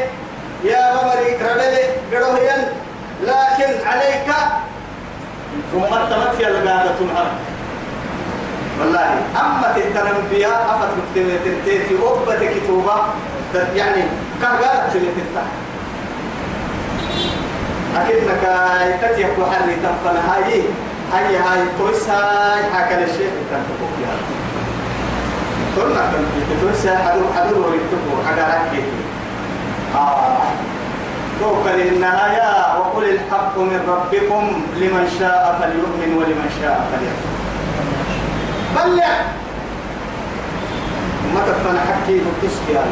يا 0.63 0.93
ممري 0.95 1.33
ربلي 1.35 1.83
قدوه 2.13 2.39
ين 2.39 2.61
لكن 3.23 3.87
عليك 3.87 4.27
أمت 5.73 6.11
تمت 6.11 6.39
يا 6.39 6.49
لقادة 6.49 6.91
تنهر 6.99 7.27
والله 8.79 9.05
أما 9.41 9.73
التنبياء 9.77 10.61
أفت 10.69 10.89
مكتبة 10.97 11.37
تنتيتي 11.45 11.95
أبت 12.03 12.43
كتوبة 12.43 12.95
يعني 13.75 14.03
كه 14.41 14.47
قالت 14.47 14.93
تنتيتي 14.93 15.43
أكنك 17.95 18.43
تتيك 19.01 19.39
وحري 19.39 19.75
تنفن 19.75 20.17
هاي 20.29 20.61
هاي 21.13 21.37
هاي 21.37 21.59
هاي 22.09 22.63
حكى 22.73 23.03
الشيخ 23.03 23.31
تنتبه 23.51 23.87
فيها 23.97 24.15
تويس 26.61 26.85
هاي 26.85 26.97
حدو 26.97 27.21
حدو 27.35 27.67
وريتبه 27.67 28.27
حكى 28.27 28.41
ركي 28.41 28.83
آه. 29.95 30.37
توكل 31.39 31.79
النهاية 31.81 32.79
وقل 32.79 33.09
الحق 33.09 33.57
من 33.57 33.79
ربكم 33.87 34.61
لمن 34.75 35.15
شاء 35.19 35.59
فليؤمن 35.61 36.17
ولمن 36.17 36.49
شاء 36.61 36.87
فليكفر. 36.91 37.33
بلع 38.75 39.21
ما 41.33 41.41
تفنى 41.41 41.79
حكي 41.79 42.19
قدس 42.19 42.57
يا 42.73 42.83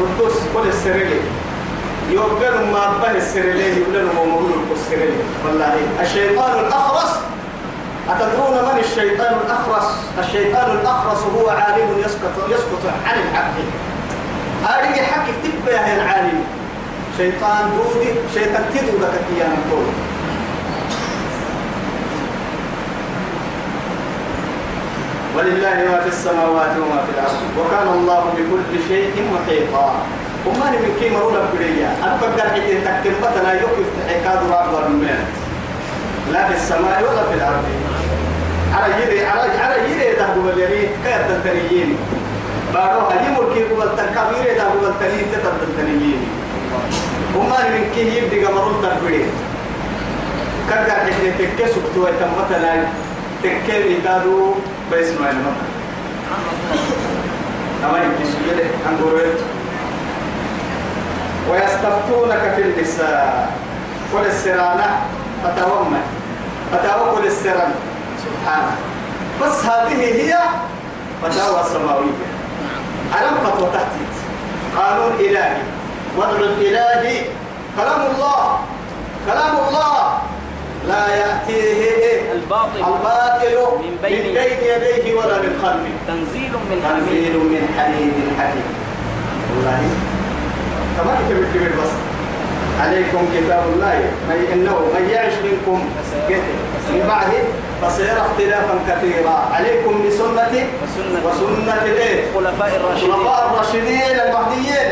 قدس 0.00 0.36
كل 0.54 0.68
السريلي. 0.68 1.20
يوكل 2.10 2.54
ما 2.72 2.98
به 3.02 3.16
السرلين 3.16 3.78
يقول 3.78 4.06
لهم 4.06 4.28
مولود 4.28 4.68
السرلين 4.72 5.24
والله 5.46 5.74
الشيطان 6.00 6.58
الأخرس. 6.66 7.12
أتدرون 8.10 8.56
من 8.68 8.78
الشيطان 8.80 9.34
الأخرس؟ 9.46 9.88
الشيطان 10.18 10.70
الأخرس 10.70 11.18
هو 11.36 11.48
عالم 11.48 11.98
يسقط 11.98 12.34
يسقط 12.48 12.82
عن 13.06 13.18
الحق 13.18 13.56
هذه 14.64 15.02
حق 15.02 15.26
يا 15.68 15.96
العالم 15.96 16.44
شيطان 17.18 17.70
دودي 17.76 18.08
شيطان 18.34 18.64
تدو 18.74 18.98
لك 18.98 19.24
يا 19.38 19.48
نقول 19.48 19.86
ولله 25.36 25.76
ما 25.90 26.00
في 26.00 26.08
السماوات 26.08 26.70
وما 26.76 27.04
في 27.04 27.10
الأرض. 27.14 27.40
وكان 27.58 27.88
الله 27.88 28.24
بكل 28.36 28.88
شيء 28.88 29.12
محيطا. 29.34 29.94
وما 30.46 30.70
من 30.70 30.96
كي 31.00 31.10
مرونا 31.10 31.38
بريا 31.54 31.88
بقدر 32.20 32.40
حتى 32.40 32.74
تكتم 32.84 33.14
بطنا 33.22 33.52
يوقف 33.52 33.86
تحكاد 34.08 34.50
رابط 34.50 34.86
من 34.88 35.24
لا 36.32 36.48
في 36.48 36.54
السماء 36.56 37.02
ولا 37.02 37.22
في 37.28 37.34
الأرض. 37.34 37.64
على 38.74 38.94
يري 39.04 39.26
على 39.26 39.58
على 39.58 39.74
يري 39.90 40.16
ده 40.16 40.26
هو 40.26 40.48
اللي 40.50 40.66
كيف 41.04 41.28
تنتريين 41.28 41.96
باروها 42.74 43.14
يمر 43.28 43.54
كي 43.54 43.62
قبل 43.64 43.88
تكبير 43.96 44.56
ده 44.58 44.62
هو 44.64 44.86
التنين 44.86 45.26
تتنتريين 45.32 46.20
وما 47.36 47.58
من 47.70 47.84
كي 47.94 48.16
يبدي 48.18 48.44
قمرون 48.46 48.74
تبري 48.82 49.24
كذا 50.70 50.92
حتى 50.94 51.46
تكسب 51.46 51.82
توي 51.94 52.10
تمتنا 52.20 52.86
تكلي 53.42 53.96
كادو 54.04 54.54
باسمه 54.90 55.30
المطر 55.30 55.68
أما 57.84 57.98
يمكن 58.04 58.24
سجده 58.32 58.64
أنقرأت 58.90 59.38
ويستفتونك 61.50 62.52
في 62.56 62.62
النساء 62.62 63.52
قل 64.14 64.26
السرانة 64.26 65.00
فتومن. 65.44 66.02
فتوى 66.72 67.10
قل 67.16 67.26
السران 67.26 67.72
سبحانه 68.24 68.76
بس 69.42 69.64
هذه 69.64 70.00
هي 70.04 70.38
فتاوى 71.22 71.62
سماوية 71.72 72.26
ألم 73.20 73.36
فتوى 73.44 73.68
تحتيت 73.72 74.14
قانون 74.76 75.12
إلهي. 75.20 75.56
وضع 76.16 76.36
الإلهي. 76.36 77.24
كلام 77.76 78.00
الله. 78.00 78.58
كلام 79.26 79.56
الله. 79.68 80.18
لا 80.88 81.04
يأتيه 81.16 82.32
الباطل. 82.32 82.76
الباطل 82.76 83.56
من 83.78 83.90
من 83.90 83.98
بين 84.02 84.24
يديه 84.26 85.14
ولا 85.14 85.38
من 85.38 85.52
خلفه. 85.62 85.94
تنزيل 86.08 86.52
من 86.52 86.78
تنزيل 86.88 86.94
حميد 86.98 87.36
من 87.36 87.64
حميد 87.78 88.14
حكيم 88.38 88.68
والله 89.50 90.13
كما 90.96 91.12
كتب 91.14 91.38
الكبير 91.42 91.72
بس. 91.82 91.92
عليكم 92.80 93.26
كتاب 93.34 93.64
الله. 93.74 93.98
من 94.28 94.38
إنه 94.52 94.76
من 94.94 95.08
يعش 95.10 95.32
منكم. 95.44 95.78
من 96.90 97.04
بعد 97.08 97.30
فسيرى 97.82 98.20
اختلافا 98.26 98.78
كثيرا. 98.88 99.48
عليكم 99.54 99.94
بسنتي 100.06 100.66
وسنة؟ 101.26 101.76
الخلفاء 102.34 102.76
الراشدين. 102.76 103.10
الخلفاء 103.10 103.50
الراشدين 103.50 104.20
المهديين. 104.26 104.88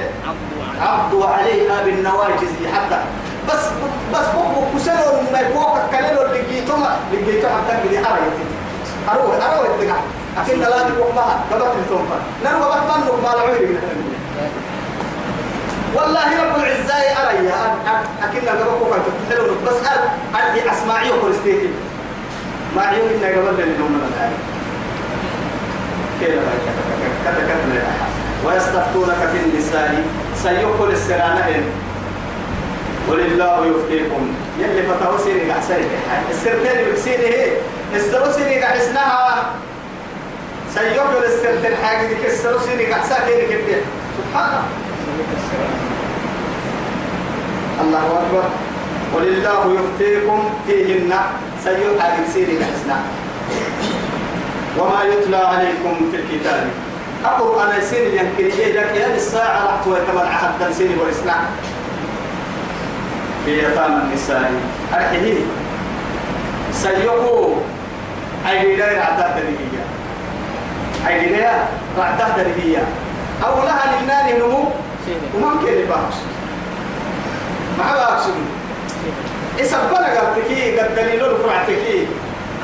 عضوا 0.81 1.27
عليها 1.27 1.83
بالنواجذ 1.85 2.53
حتى. 2.75 2.99
بس 3.49 3.63
بس 4.15 4.27
بوكو 4.35 4.61
كسلوا 4.77 5.23
ما 5.33 5.41
يكوك 5.41 5.79
كللوا 5.91 6.25
اللي 6.27 6.43
جيتوا 6.51 6.77
اللي 7.13 7.33
جيتوا 7.33 7.51
حتى 7.51 7.89
تقع 7.97 8.17
لكن 10.37 10.61
لا 10.61 10.69
تقوم 10.69 11.15
بها. 11.17 11.45
قبل 11.53 11.63
التوفى 11.63 12.19
نرى 12.45 12.53
قبل 12.53 13.13
من 13.13 13.23
ما 13.23 13.35
العير 13.35 13.79
والله 15.95 16.29
رب 16.45 16.57
العزة 16.57 16.95
أكيد 18.23 18.49
قبل 18.49 18.65
كوكا 18.79 18.99
فتحلو 19.05 19.55
بس 19.67 19.79
أرجع 20.35 20.73
أسمعي 20.73 21.11
وكرستيتي 21.11 21.71
ما 22.77 22.83
عيون 22.83 23.09
إننا 23.09 23.29
قبل 23.29 23.63
لنهم 23.63 23.93
من 23.93 24.03
الآن. 24.09 24.33
كيف 26.21 26.41
كذا 27.25 27.43
كذا 27.49 27.85
ويستفتونك 28.47 29.21
في 29.33 29.39
النساء. 29.45 30.05
سيقول 30.43 30.91
السرانة 30.91 31.63
ولله 33.09 33.67
يفتيكم. 33.67 34.35
يلي 34.61 34.83
فتاو 34.83 35.19
سيري 35.19 35.51
قحسري 35.51 35.87
السرتين 36.31 36.77
بكسيري 36.91 37.27
هي. 37.27 37.47
السرو 37.95 38.33
سيري 38.33 38.63
قحسناها 38.63 39.45
سيقول 40.75 41.25
السرتين 41.25 41.77
حاجة 41.85 42.07
ديك 42.07 42.27
السرو 42.27 42.59
سيري 42.59 42.93
قحسا 42.93 43.27
كيري 43.27 43.47
كبير 43.47 43.81
سبحان 44.19 44.49
الله. 44.49 44.65
الله 47.81 48.07
أكبر. 48.21 48.45
ولله 49.15 49.77
يفتيكم 49.79 50.51
فيهن 50.67 51.13
سيقول 51.65 52.01
حاجة 52.01 52.25
سيري 52.33 52.59
قحسناها 52.59 53.03
وما 54.79 55.05
يتلى 55.05 55.37
عليكم 55.37 55.95
في 56.11 56.17
الكتاب. 56.17 56.69
أقول 57.25 57.63
أنا 57.63 57.81
سيري 57.81 58.17
ينكري 58.17 58.73
لك 58.73 58.97
يا 58.97 59.15
الساعة 59.15 59.65
رحت 59.67 59.87
ويتمر 59.87 60.27
عهد 60.27 60.73
سيري 60.73 60.95
ورسنا 61.01 61.35
في 63.45 63.59
يتامى 63.59 63.97
النساء. 64.03 64.53
أرحيه 64.95 65.41
سيقو 66.73 67.55
لا 68.77 68.87
رعدات 68.87 69.37
أي 71.09 71.27
لا 71.37 71.53
رعدات 71.99 72.33
درجية 72.37 72.83
أو 73.47 73.63
لها 73.63 74.01
للنان 74.01 74.39
نمو. 74.41 74.65
وممكن 75.35 75.73
يباكس 75.73 76.17
ما 77.79 77.93
باكسون 77.95 78.47
إسبنا 79.61 80.21
قبتكي 80.21 80.79
قد 80.81 80.95
دليل 80.95 81.25
القرعتكي 81.25 82.07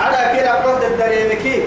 على 0.01 0.39
كده 0.39 0.53
قد 0.65 0.83
الدريمكي 0.83 1.63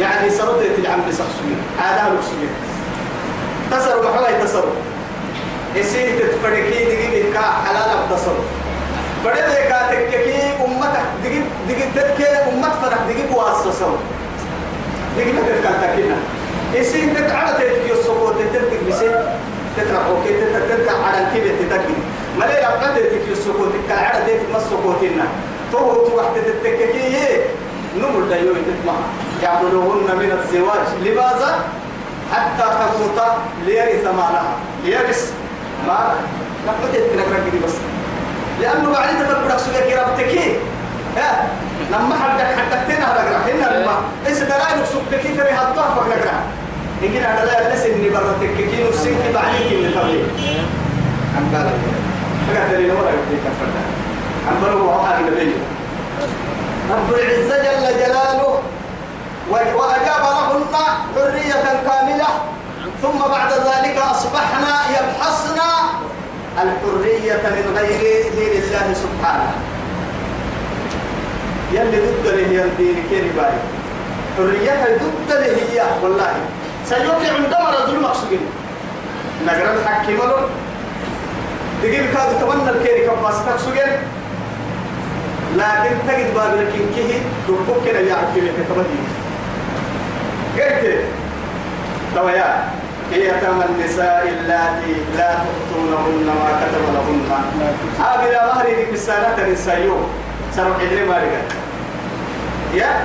يعني 0.00 0.30
سردت 0.30 0.78
العم 0.78 1.00
بسخسوية 1.08 1.60
هذا 1.78 2.14
لكسوية 2.14 2.52
تصروا 3.70 4.10
محلا 4.10 4.38
يتصروا 4.38 4.72
يصير 5.74 6.18
تتفرقي 6.18 6.84
دقيقة 6.84 7.32
كا 7.32 7.40
حلال 7.40 7.98
بتصروا 8.06 8.44
فرد 9.24 9.36
كا 9.68 9.88
تككي 9.90 10.64
أمتك 10.64 11.06
دقيق 11.24 11.42
دقيق 11.68 11.92
تتكي 11.94 12.26
أمت 12.26 12.72
فرق 12.82 13.06
دقيق 13.08 13.38
واسسوا 13.38 13.96
دقيق 15.18 15.34
تتكا 15.46 15.72
تكينا 16.72 16.80
يصير 16.80 17.14
تتعرى 17.14 17.52
تتكي 17.52 17.92
الصفوت 17.92 18.34
تتكي 18.52 18.78
بسي 18.88 19.24
تترقوا 19.76 20.24
كي 20.24 20.34
تتكي 20.34 20.90
على 20.90 21.26
كيف 21.34 21.44
تتكي 21.44 21.94
ملي 22.38 22.60
لقد 22.60 22.94
تتكي 22.94 23.32
الصفوت 23.32 23.68
تتكي 23.68 24.20
تتكي 24.26 24.52
مصفوتنا 24.54 25.24
تو 25.72 26.06
توحد 26.06 26.34
تتكي 26.34 27.40
نمر 27.96 28.28
دايو 28.28 28.52
تتمع. 28.52 28.94
يعملوهن 29.42 30.16
من 30.16 30.38
الزواج. 30.38 30.86
لماذا؟ 31.02 31.64
حتى 32.32 32.62
تموت 32.62 33.22
ليرث 33.66 34.04
مالها. 34.04 34.52
ليرث 34.84 35.32
مالها. 35.86 36.16
لقد 36.66 36.92
تتنكرك 36.92 37.62
بس. 37.64 37.72
لأنه 38.60 38.92
بعد 38.92 39.08
تتبرك 39.08 39.58
سوية 39.58 40.02
ربتك 40.02 40.38
ها؟ 41.16 41.48
لما 41.90 42.14
حدك 42.14 42.44
حدك 42.44 42.96
تنا 42.96 43.06
هذا 43.12 43.52
هنا 43.52 43.78
لما 43.78 43.96
إيش 44.26 44.38
دلائل 44.38 44.86
سوق 44.92 45.20
كيف 45.22 45.40
ري 45.40 45.50
هالطه 45.50 45.82
فقنا 47.00 47.18
كنا 47.18 47.42
هذا 47.42 47.44
لا 47.44 47.74
لسه 47.74 47.94
إني 47.94 48.08
برتك 48.08 48.56
كي 48.56 48.88
نسيك 48.88 49.16
بعدين 49.34 49.82
من 49.82 49.90
تبلي 49.94 50.22
عم 51.36 51.44
بالك 51.52 51.78
فقط 52.46 52.70
دليل 52.72 52.90
ولا 52.90 53.10
يبدي 53.10 53.36
كفرنا 53.44 53.82
عم 54.48 54.56
بلو 54.62 54.90
وحاجة 54.90 55.20
نبيه 55.20 55.60
رب 56.90 57.14
العزة 57.14 57.56
جل 57.58 57.98
جلاله 57.98 58.58
وأجاب 59.50 60.22
لهن 60.22 60.64
حرية 61.16 61.66
كاملة. 61.86 62.26
ثم 63.02 63.18
بعد 63.18 63.52
ذلك 63.52 63.98
أصبحنا 63.98 64.74
يبحثنا 64.90 65.70
الحرية 66.62 67.42
من 67.44 67.76
غير 67.76 68.22
دين 68.36 68.62
الله 68.62 68.94
سبحانه. 68.94 69.52
يلي 71.72 71.98
ضد 72.00 72.26
هي 72.26 72.64
الدين 72.64 72.96
كيري 73.10 73.30
باي 73.36 73.58
حرية 74.36 74.98
ضد 74.98 75.32
هي 75.32 75.82
والله. 76.02 76.34
سيوقع 76.88 77.32
عندما 77.34 77.70
رجل 77.84 78.00
مقصود 78.02 78.40
نقرأ 79.46 79.74
الحكي 79.74 80.12
ملو 80.12 80.36
دقيق 81.82 82.12
كاد 82.14 82.40
تمنى 82.40 82.70
الكيري 82.70 83.00
كباس 83.08 83.44
تقصد 83.46 83.76
لكن 85.56 85.96
تجد 86.08 86.34
باب 86.34 86.54
لكن 86.54 86.84
كه 86.96 87.20
دبوك 87.48 87.86
كده 87.86 87.98
يعرف 88.00 88.34
كيف 88.34 88.44
تبدي 88.68 89.00
قلت 90.62 91.04
تويا 92.14 92.64
يتامى 93.12 93.64
النساء 93.64 94.28
اللاتي 94.28 94.94
لا 95.16 95.34
تؤتونهن 95.34 96.26
ما 96.26 96.50
كتب 96.60 96.82
لهن. 96.94 97.20
هذه 98.00 98.46
مهر 98.54 98.66
بالسنة 98.90 99.34
النساء 99.38 99.80
سرق 100.56 100.80
إدري 100.80 101.04
ما 101.04 101.16
يا 102.74 103.00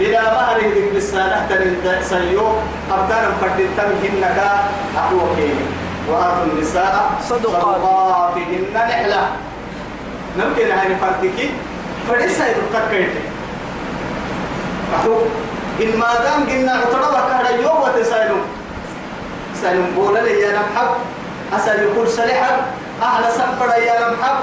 بلا 0.00 0.22
مهر 0.22 0.58
بالسنة 0.92 1.48
النساء 1.50 2.54
أبدان 2.92 3.24
فردين 3.40 3.70
تمهنك 3.76 4.38
أخوكين 4.96 5.56
وآتوا 6.08 6.44
النساء 6.52 7.10
صدقاتهن 7.28 8.64
نحلة. 8.74 9.22
ممكن 10.38 10.70
هاي 10.70 10.96
فردك 10.96 11.38
فليس 12.08 12.38
يتذكرت 12.40 13.14
إن 15.82 15.90
ما 15.98 16.14
دام 16.24 16.48
قلنا 16.48 16.72
عطرة 16.72 17.28
كهر 17.28 17.60
يوم 17.60 17.80
وتسألون 17.82 18.44
سألون 19.62 19.90
بولا 19.96 20.20
لي 20.20 20.40
يا 20.40 20.52
نمحب. 20.52 20.90
أسأل 21.52 21.82
يقول 21.82 22.08
سلحب 22.08 22.56
أهل 23.02 23.32
سبر 23.32 23.68
يا 23.78 23.96
نمحب. 24.00 24.38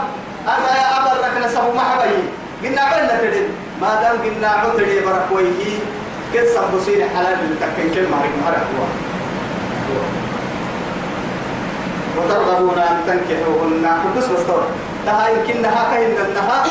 أنا 0.47 0.69
يا 0.81 0.87
أبر 0.97 1.21
لك 1.21 1.45
نسبه 1.45 1.73
محبي 1.73 2.15
قلنا 2.63 2.81
عبنا 2.81 3.17
تدين 3.21 3.49
ما 3.81 4.01
دام 4.01 4.17
قلنا 4.25 4.47
عطرة 4.47 4.93
بركويه 5.05 5.79
كد 6.33 6.45
سبسين 6.45 7.09
حلال 7.15 7.37
بتكين 7.49 7.93
كل 7.95 8.09
مهرك 8.11 8.29
مهرك 8.43 8.65
هو. 8.77 8.83
وترغبون 12.17 12.79
أن 12.79 12.97
تنكحوهن. 13.07 13.87
حدث 13.87 14.29
بس 14.29 14.45
تها 15.05 15.29
يمكن 15.29 15.61
نها 15.61 15.83
كهن 15.91 16.33
نها 16.33 16.63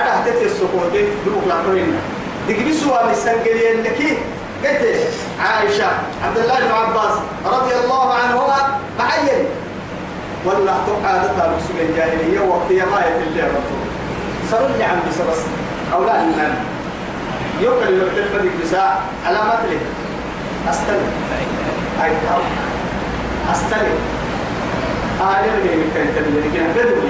أنا 0.00 0.22
هتتي 0.22 0.44
السكوت 0.44 0.94
دوك 1.26 1.44
لا 1.48 1.54
توين 1.66 1.94
دقي 2.48 2.72
سوا 2.72 3.10
مسنجلي 3.10 3.82
لك 3.82 4.00
قلت 4.64 5.08
عائشة 5.40 5.86
عبد 6.24 6.38
الله 6.38 6.58
بن 6.60 6.72
عباس 6.72 7.14
رضي 7.46 7.74
الله 7.84 8.14
عنهما 8.14 8.78
معين. 8.98 9.44
ولا 10.44 10.72
عادتها 11.04 11.46
بسوق 11.56 11.80
الجاهلية 11.80 12.40
وقت 12.40 12.72
ما 12.72 12.98
سرد 14.50 14.76
لي 14.78 14.84
عن 14.84 15.00
بس 15.08 15.16
بس. 15.30 15.42
أولاد 15.92 16.20
النان 16.20 16.54
يوكل 17.60 17.92
يوكل 17.94 18.22
بدك 18.38 18.50
بساعة 18.64 19.00
علامات 19.26 19.58
لك 19.70 19.80
أستلم 20.70 21.10
أي 22.04 22.10
أستلم 23.52 23.98
آه 25.20 25.42
ليه 25.42 25.62
ليه 25.74 25.84
كان 25.94 26.06
تبي 26.16 26.40
لكن 26.40 26.72
بدو 26.76 27.06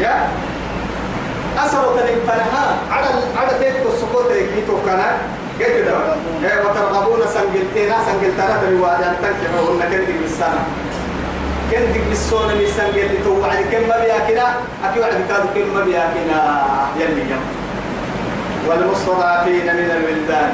يا؟ 0.00 0.28
أسرة 1.58 1.94
الفنها 2.08 2.76
على 2.90 3.06
على 3.36 3.58
تيتك 3.58 3.86
السقوط 3.94 4.26
كان 4.86 5.00
قلت 5.60 5.84
ده 5.86 6.48
يا 6.48 6.60
وترغبون 6.64 7.18
سنجلتنا 7.34 7.96
سنجلتنا 8.06 8.60
بالوادي 8.62 9.04
أن 9.04 9.16
تنكحوهن 9.22 9.80
كندك 9.90 10.14
بالسنة. 10.22 10.60
كندك 11.70 12.00
بالسونة 12.08 12.54
من 12.54 12.66
سنجل 12.76 13.24
تو 13.24 13.40
بعد 13.40 13.56
كم 13.72 13.88
ما 13.88 13.96
بياكنا 13.98 14.46
أكيد 14.84 15.02
بعد 15.02 15.12
كادو 15.28 15.48
كم 15.54 15.74
ما 15.74 15.84
بياكنا 15.84 16.38
يلي 16.96 17.20
يم 17.20 17.40
والمستضعفين 18.68 19.66
من 19.66 19.90
الولدان. 19.90 20.52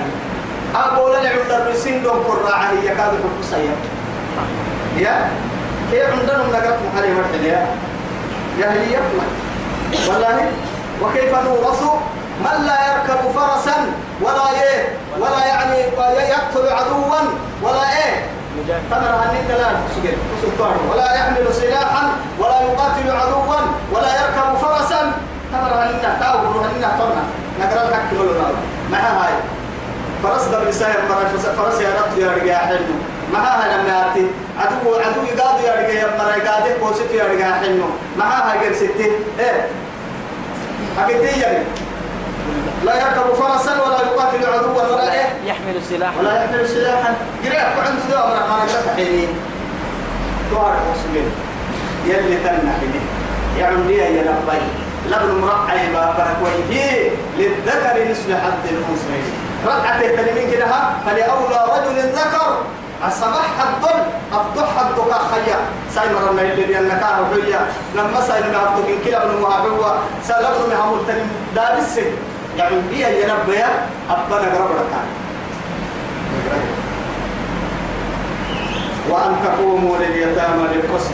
أقول 0.75 1.17
أنا 1.17 1.29
عند 1.29 1.51
الرسين 1.61 2.03
دون 2.03 2.13
قراعة 2.13 2.71
هي 2.71 2.89
كادو 2.89 3.17
حب 3.17 3.67
يا؟ 4.99 5.31
كيف 5.91 6.11
عندنا 6.11 6.39
نقرأ 6.39 6.79
محلي 6.95 7.15
مرحلة 7.15 7.67
جاهلية 8.59 8.99
والله 10.09 10.51
وكيف 11.03 11.35
نورث 11.35 11.83
من 12.45 12.67
لا 12.67 12.79
يركب 12.93 13.21
فرسا 13.35 13.77
ولا 14.23 14.51
إيه 14.63 14.89
ولا 15.19 15.47
يعني 15.47 15.79
يقتل 16.31 16.73
عدوا 16.73 17.19
ولا 17.63 17.83
إيه؟ 17.99 18.23
تمر 18.91 19.15
هنين 19.25 19.49
لا 19.49 19.71
سلطان 20.43 20.77
ولا 20.91 21.15
يحمل 21.15 21.55
سلاحا 21.55 22.05
ولا 22.39 22.61
يقاتل 22.61 23.11
عدوا 23.11 23.57
ولا 23.93 24.09
يركب 24.21 24.57
فرسا 24.63 25.13
تمر 25.53 25.73
هنين 25.75 26.01
تاو 26.21 26.39
هنين 26.39 26.83
تمر 26.99 27.17
نقرأ 27.61 27.89
الحق 27.89 28.21
ولا 28.21 28.49
ما 28.91 28.99
هاي 28.99 29.35
فرس 30.23 30.45
دبل 30.45 30.75
ساير 30.75 30.97
فرس 31.57 31.81
يا 31.81 31.89
رب 31.89 32.19
يا 32.19 32.31
رجال 32.31 32.57
حلو 32.57 32.95
ما 33.33 33.39
هاي 33.39 33.79
لما 33.79 33.89
يأتي 33.89 34.27
عدو 34.59 34.95
عدو 34.95 35.23
يقاد 35.23 35.65
يا 35.65 35.73
رجال 35.75 36.19
مرة 36.19 36.37
يقاد 36.37 36.79
كوسيت 36.81 37.11
يا 37.11 37.25
رجال 37.25 37.55
حلو 37.55 37.85
ما 38.19 38.25
هاي 38.25 38.59
غير 38.59 38.73
ستة 38.73 39.11
إيه 39.39 39.69
أكيد 40.99 41.23
يعني 41.23 41.65
لا 42.85 42.95
يركب 42.97 43.35
فرسا 43.35 43.83
ولا 43.83 43.99
يقاتل 44.01 44.47
عدوا 44.47 44.83
ولا 44.83 45.13
إيه؟ 45.13 45.29
يحمل 45.47 45.83
سلاحا. 45.89 46.19
ولا 46.21 46.45
يحمل 46.45 46.69
سلاحا. 46.69 47.15
قرأت 47.45 47.87
عنده 47.87 48.03
دواء 48.11 48.27
من 48.27 48.49
ما 48.49 48.65
نقرأ 48.65 48.95
حيني 48.97 49.27
توار 50.51 50.77
مسلم. 50.93 51.33
يلي 52.07 52.37
تنح 52.37 52.77
يعني 53.59 53.77
لي 53.87 53.97
يا 53.97 54.23
ربي؟ 54.23 54.59
لبن 55.11 55.41
مرعي 55.41 55.93
بابك 55.93 56.37
ويه 56.45 57.11
للذكر 57.39 58.11
مثل 58.11 58.37
حد 58.37 58.65
الأنثيين 58.71 59.33
رقعة 59.67 60.01
التلمين 60.01 60.51
كده 60.53 60.67
فلأولى 61.07 61.67
رجل 61.77 61.99
ذكر 61.99 62.57
الصباح 63.09 63.51
الضل 63.69 64.01
أفضح 64.33 64.81
الضكا 64.81 65.19
خيا. 65.33 65.59
سايمر 65.95 66.31
الله 66.31 66.43
اللي 66.43 66.65
بيانك 66.65 67.03
هويا 67.03 67.61
لما 67.95 68.21
سايمر 68.21 68.57
أفضح 68.57 68.89
من 68.89 68.99
كلا 69.05 69.27
من 69.27 69.41
مهابوا 69.41 69.91
سالبن 70.29 70.71
مهامل 70.71 71.07
تلم 71.07 71.29
دارس 71.55 72.01
يعني 72.59 72.77
بيا 72.91 73.09
يا 73.09 73.35
رب 73.35 73.49
يا 73.49 73.69
أبنا 74.11 74.37
قرب 74.37 74.71
لك 74.71 74.93
وأن 79.11 79.37
تقوموا 79.45 79.97
لليتامى 79.97 80.69
بالقسط. 80.73 81.11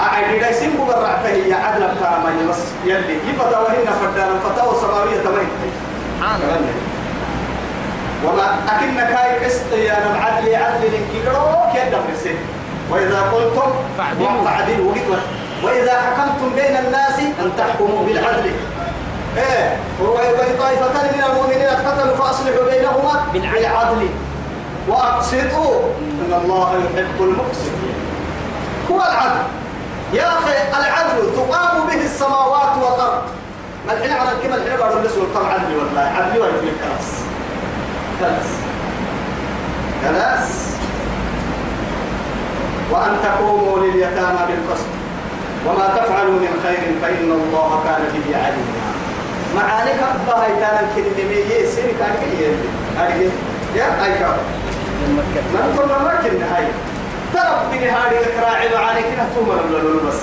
أعيد 0.00 0.42
لي 0.42 0.52
سين 0.52 0.76
مبرعته 0.80 1.28
يا 1.28 1.56
عدل 1.56 1.88
بتاما 1.94 2.30
يمس. 2.40 2.62
يلي 2.84 3.14
كيف 3.26 3.42
توهن 3.42 3.86
فدان 4.00 4.40
فتاو 4.44 4.80
سماوية 4.80 5.20
تمين 5.24 5.48
وما 8.24 8.58
أكن 8.68 8.96
كاي 8.96 9.44
قسط 9.44 9.72
يا 9.72 9.96
نم 10.04 10.22
عدل 10.22 10.54
عدل 10.54 10.86
لنكيرو 10.86 11.46
كيدا 11.72 12.00
بسين 12.12 12.36
وإذا 12.90 13.20
قلتم 13.20 13.70
فاعدلوا. 13.98 14.44
فاعدلوا 14.44 14.92
وإذا 15.62 16.00
حكمتم 16.00 16.54
بين 16.54 16.76
الناس 16.76 17.18
أن 17.18 17.52
تحكموا 17.58 18.06
بالعدل. 18.06 18.50
إيه 19.36 19.76
وإن 20.00 20.58
طائفتان 20.58 21.06
من 21.14 21.24
المؤمنين 21.30 21.68
اقتتلوا 21.68 22.16
فأصلحوا 22.16 22.64
بينهما 22.70 23.26
بالعدل. 23.32 24.08
وأقسطوا. 24.88 25.80
إن 26.00 26.40
الله 26.44 26.72
يحب 26.72 27.20
المقسطين. 27.20 27.94
هو 28.90 28.96
العدل. 28.96 29.42
يا 30.12 30.28
أخي 30.28 30.80
العدل 30.80 31.36
تقام 31.36 31.86
به 31.86 32.04
السماوات 32.04 32.76
والأرض. 32.82 33.22
ما 33.86 33.92
الحين 33.92 34.12
على 34.12 34.28
الكلمة 34.32 34.56
الحين 34.56 34.80
بعد 34.80 34.92
النسوة 34.96 35.26
طبعا 35.34 35.52
عدل 35.52 35.76
والله؟ 35.76 36.00
عدل 36.00 36.40
ولا 36.40 36.52
في 36.60 36.68
كلاس 38.20 38.50
كلاس 40.04 40.68
وأن 42.90 43.16
تقوموا 43.24 43.78
لليتامى 43.78 44.38
بالقسط. 44.48 44.86
وما 45.66 45.86
تفعلوا 45.96 46.32
من 46.32 46.60
خير 46.64 46.82
فإن 47.02 47.32
الله 47.32 47.82
كان 47.84 48.02
به 48.14 48.36
عليما. 48.36 48.78
معانيك 49.56 50.00
أبا 50.02 50.42
هيتانا 50.42 50.80
الكلمة 50.80 51.30
يسير 51.30 51.94
كان 51.98 52.14
يلي. 52.38 53.30
يا 53.76 53.86
ما 55.54 55.60
كنا 55.76 55.98
ما 55.98 56.14
كنا 56.22 56.56
هاي. 56.56 56.66
ترى 57.34 57.66
من 57.72 57.78
هذه 57.78 58.18
الكراعي 58.26 58.68
معاني 58.74 59.02
كنا 59.02 59.26
ولا 59.74 60.08
بس. 60.08 60.20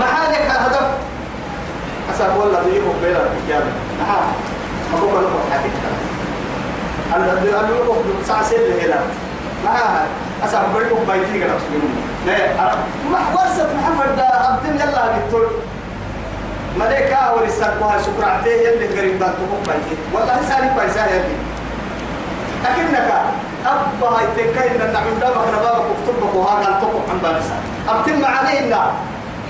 معاني 0.00 0.36
هدف. 0.36 0.88
أسأل 2.14 2.30
والله 2.38 2.60
ضيقوا 2.60 2.94
بين 3.02 3.16
الرجال. 3.16 3.64
نعم. 3.98 4.32
ما 4.92 4.98
هو 4.98 5.06
كنا 5.08 6.11
لو 7.18 7.92
كنت 7.92 8.26
ساعة 8.26 8.42
سير 8.42 8.58
هنا 8.58 9.00
ما 9.64 10.06
أسأل 10.44 10.62
بريكم 10.74 11.04
بايتي 11.08 11.32
كنا 11.32 11.54
لا 12.26 12.74
ما 13.12 13.18
ورثة 13.34 13.68
محمد 13.76 14.16
ده 14.16 14.24
أبتن 14.24 14.74
يلا 14.74 15.18
بتقول 15.18 15.46
ملكا 16.78 17.30
ورثة 17.30 17.74
شكرا 18.06 18.26
عليه 18.26 18.68
يلي 18.68 18.98
قريب 18.98 19.18
ده 19.18 19.26
تقوم 19.26 19.62
بايتي 19.66 19.96
والله 20.12 20.40
سالي 20.48 20.70
بايسا 20.76 21.06
يلي 21.06 21.36
أكنك 22.66 23.12
أبا 23.66 24.08
هاي 24.08 24.26
تكاين 24.36 24.80
أن 24.80 24.92
نعم 24.92 25.04
دابك 25.20 25.48
نبابك 25.48 25.84
اكتبك 25.94 26.34
وهذا 26.34 26.68
التقوم 26.68 27.02
عن 27.10 27.18
بارسا 27.18 27.56
أبتن 27.88 28.20
معاني 28.20 28.58
إنا 28.58 28.90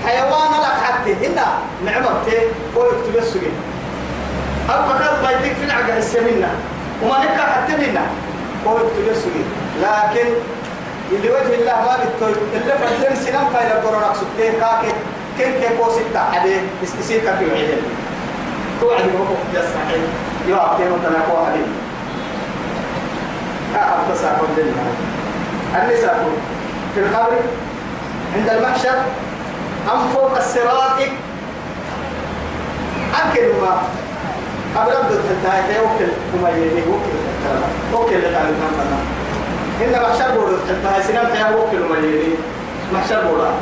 حيوان 0.05 0.51
لك 0.61 0.83
حتى 0.83 1.13
هنا 1.27 1.45
نعمتي 1.85 2.37
هو 2.77 2.85
يكتب 2.85 3.17
السجن 3.17 3.51
أبا 4.69 4.93
كان 4.99 5.21
بايتك 5.23 5.55
في 5.57 5.65
العقل 5.65 5.97
السمينة 5.97 6.49
وما 7.01 7.17
نكا 7.23 7.41
حتى 7.41 7.73
هو 8.67 8.77
يكتب 8.77 9.11
السجن 9.11 9.45
لكن 9.81 10.27
اللي 11.11 11.29
وجه 11.29 11.55
الله 11.55 11.73
ما 11.85 11.97
بتقول 12.03 12.33
اللي 12.53 12.73
فردين 12.73 13.15
سنم 13.15 13.49
فايل 13.53 13.71
القرآن 13.71 14.15
سبتين 14.15 14.53
كاكي 14.59 14.93
كن 15.37 15.51
كي 15.61 15.91
ستة 15.91 16.19
حدي 16.31 16.55
استسير 16.83 17.19
كاكي 17.19 17.45
وعيدين 17.45 17.81
توعد 18.81 19.01
بحقوق 19.01 19.37
يسحي 19.53 19.99
يوعد 20.47 20.77
كيما 20.77 20.97
تناقوا 21.05 21.45
عليه 21.47 21.65
أعرف 23.75 24.11
تساقط 24.13 24.47
لله 24.57 24.85
النساء 25.83 26.25
في 26.95 26.99
القبر 26.99 27.39
عند 28.35 28.49
المحشر 28.49 28.97
أم 29.93 30.07
فوق 30.13 30.37
الصراط؟ 30.37 30.99
أكل 33.15 33.41
ما 33.61 33.81
أبرد 34.77 35.11
التنتهي 35.11 35.79
وكل 35.79 36.11
وما 36.33 36.49
يلي 36.49 36.81
وكل 36.81 37.15
وكل 37.93 38.15
اللي 38.15 38.37
قال 38.37 38.45
لنا 38.45 38.99
إن 39.81 39.93
محشر 40.03 40.31
بورد 40.37 40.53
التنتهي 40.53 41.03
سنام 41.03 41.25
تيا 41.33 41.55
وكل 41.55 41.81
وما 41.81 41.97
يلي. 41.97 42.33
محشر 42.93 43.21
بورد. 43.27 43.53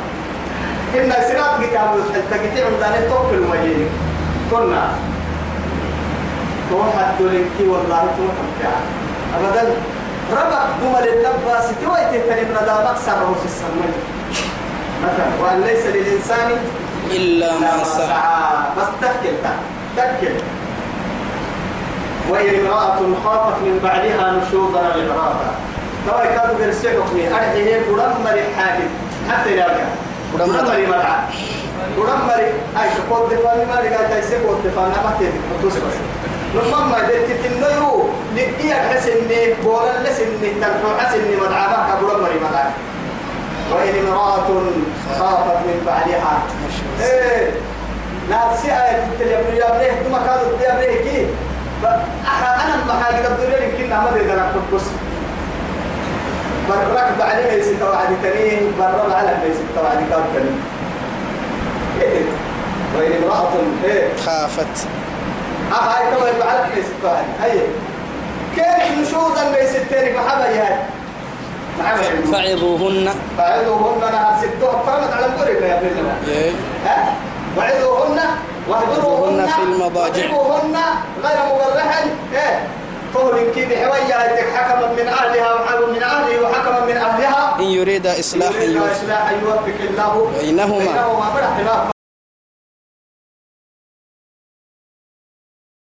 إن 0.94 1.12
سنات 1.28 1.52
كتاب 1.62 1.96
التنتهي 1.96 2.64
عندنا 2.64 3.08
توكل 3.08 3.38
وما 3.44 3.56
يلي. 3.56 3.86
كنا. 4.50 4.84
توحد 6.70 7.18
دولنكي 7.18 7.64
والله 7.68 8.02
توحد 8.16 8.74
أبدا 9.36 9.62
ربك 10.32 10.66
دمر 10.82 11.04
اللباس 11.04 11.66
تويت 11.84 12.24
تنم 12.26 12.56
ردا 12.56 12.90
مكسر 12.90 13.18
رؤوس 13.22 13.42
السماء. 13.44 13.92
مثلا 15.04 15.28
وأن 15.40 15.60
ليس 15.60 15.86
للإنسان 15.86 16.50
إلا 17.10 17.58
ما 17.58 17.84
سعى. 17.84 18.62
بس 18.78 18.88
تكل 19.00 19.34
تكل 19.96 20.34
وإن 22.30 22.54
امرأة 22.60 22.98
خافت 23.24 23.56
من 23.62 23.80
بعدها 23.84 24.32
نشوزا 24.32 24.80
لعراضا 24.80 25.50
توا 26.06 26.24
كانوا 26.24 26.54
بيرسلوا 26.58 27.04
أرحيه 27.04 27.80
قرمر 27.88 28.38
حاجب 28.58 28.88
حتى 29.30 29.50
يرجع 29.50 29.66
قرمر. 30.38 30.56
قرمر 30.56 30.86
مرعى 30.88 31.18
قرمر 31.96 32.40
أي 32.82 32.88
شقود 32.96 33.28
دفان 33.30 33.68
ما 33.68 33.80
رجع 33.80 34.02
تيسي 34.10 34.36
قود 34.36 34.58
دفان 34.64 34.88
ما 34.88 35.14
تيجي 35.18 35.38
بس 35.66 35.72
بس 35.76 35.94
نفهم 36.56 36.90
ما 36.90 36.98
دلت 36.98 37.30
تنيرو 37.44 38.08
لقيا 38.36 38.74
حسني 38.74 39.54
بولا 39.64 40.02
لسني 40.02 40.50
تنفع 40.60 40.98
حسني 40.98 41.36
مدعمة 41.36 42.00
كبر 42.00 42.22
مري 42.22 42.34
مدعم 42.34 42.70
وإن 43.72 44.06
امرأة 44.06 44.46
خافت 45.18 45.56
من 45.66 45.82
بعدها. 45.86 46.42
إيه. 47.02 47.50
ناسي 48.30 48.68
آية 48.68 49.06
تلي 49.18 49.30
يا 49.30 49.70
بنيه 49.70 49.90
ثم 50.02 50.16
كانوا 50.16 50.58
يا 50.62 50.74
بنيه 50.74 51.10
كي؟ 51.10 51.26
أنا 51.84 52.84
ما 52.86 53.04
حاجة 53.04 53.26
الدنيا 53.28 53.58
يمكن 53.58 53.90
ما 53.90 54.08
أدري 54.10 54.32
أنا 54.32 54.52
كنت 54.54 54.74
بس 54.74 54.86
برك 56.68 57.12
بعد 57.18 57.36
ما 57.44 57.52
يصير 57.52 57.84
واحد 57.90 58.14
تاني 58.22 58.60
برا 58.78 59.14
على 59.14 59.30
يصير 59.50 59.84
واحد 59.84 59.98
كاب 60.10 60.24
تاني 60.34 60.50
وإن 62.96 63.12
امرأة 63.22 63.48
إيه؟ 63.84 64.08
خافت. 64.26 64.86
آه 65.72 65.74
هاي 65.74 66.16
كما 66.16 66.28
يفعل 66.28 66.70
في 66.74 66.82
ستة 66.82 67.12
هاي. 67.42 67.60
كيف 68.56 68.98
نشوزا 69.00 69.50
بيس 69.52 69.76
التاني 69.76 70.18
محبا 70.18 70.46
يهاي 70.50 70.76
محبا 71.80 72.32
فعظوهن. 72.32 73.08
فعظوهن 73.38 74.00
نهار 74.00 74.34
ستة. 74.40 74.70
فرمت 74.70 75.12
على 75.12 75.26
القرب 75.26 75.62
يا 75.62 75.78
ابن 75.78 75.86
الله. 75.86 76.16
إيه. 76.28 76.52
ها؟ 76.86 77.14
وعظوهن 77.58 78.20
واهجروهن 78.68 79.46
في 79.46 79.62
المضاجع. 79.62 80.24
واضربوهن 80.24 80.76
غير 81.24 81.38
مبرح 81.54 82.04
إيه؟ 82.32 82.68
طول 83.14 83.50
كي 83.54 83.64
بحوية 83.64 84.14
حكما 84.56 84.86
من 84.92 85.08
أهلها 85.08 85.54
وحكما 85.54 85.86
من 85.86 86.02
أهله 86.02 86.42
وحكما 86.42 86.80
من 86.86 86.96
أهلها. 86.96 87.56
إن 87.58 87.64
يريد 87.64 88.06
إصلاحا 88.06 88.54
يريد 88.54 88.76
يوفق. 88.76 89.78
الله. 89.90 90.30
بينهما. 90.40 91.92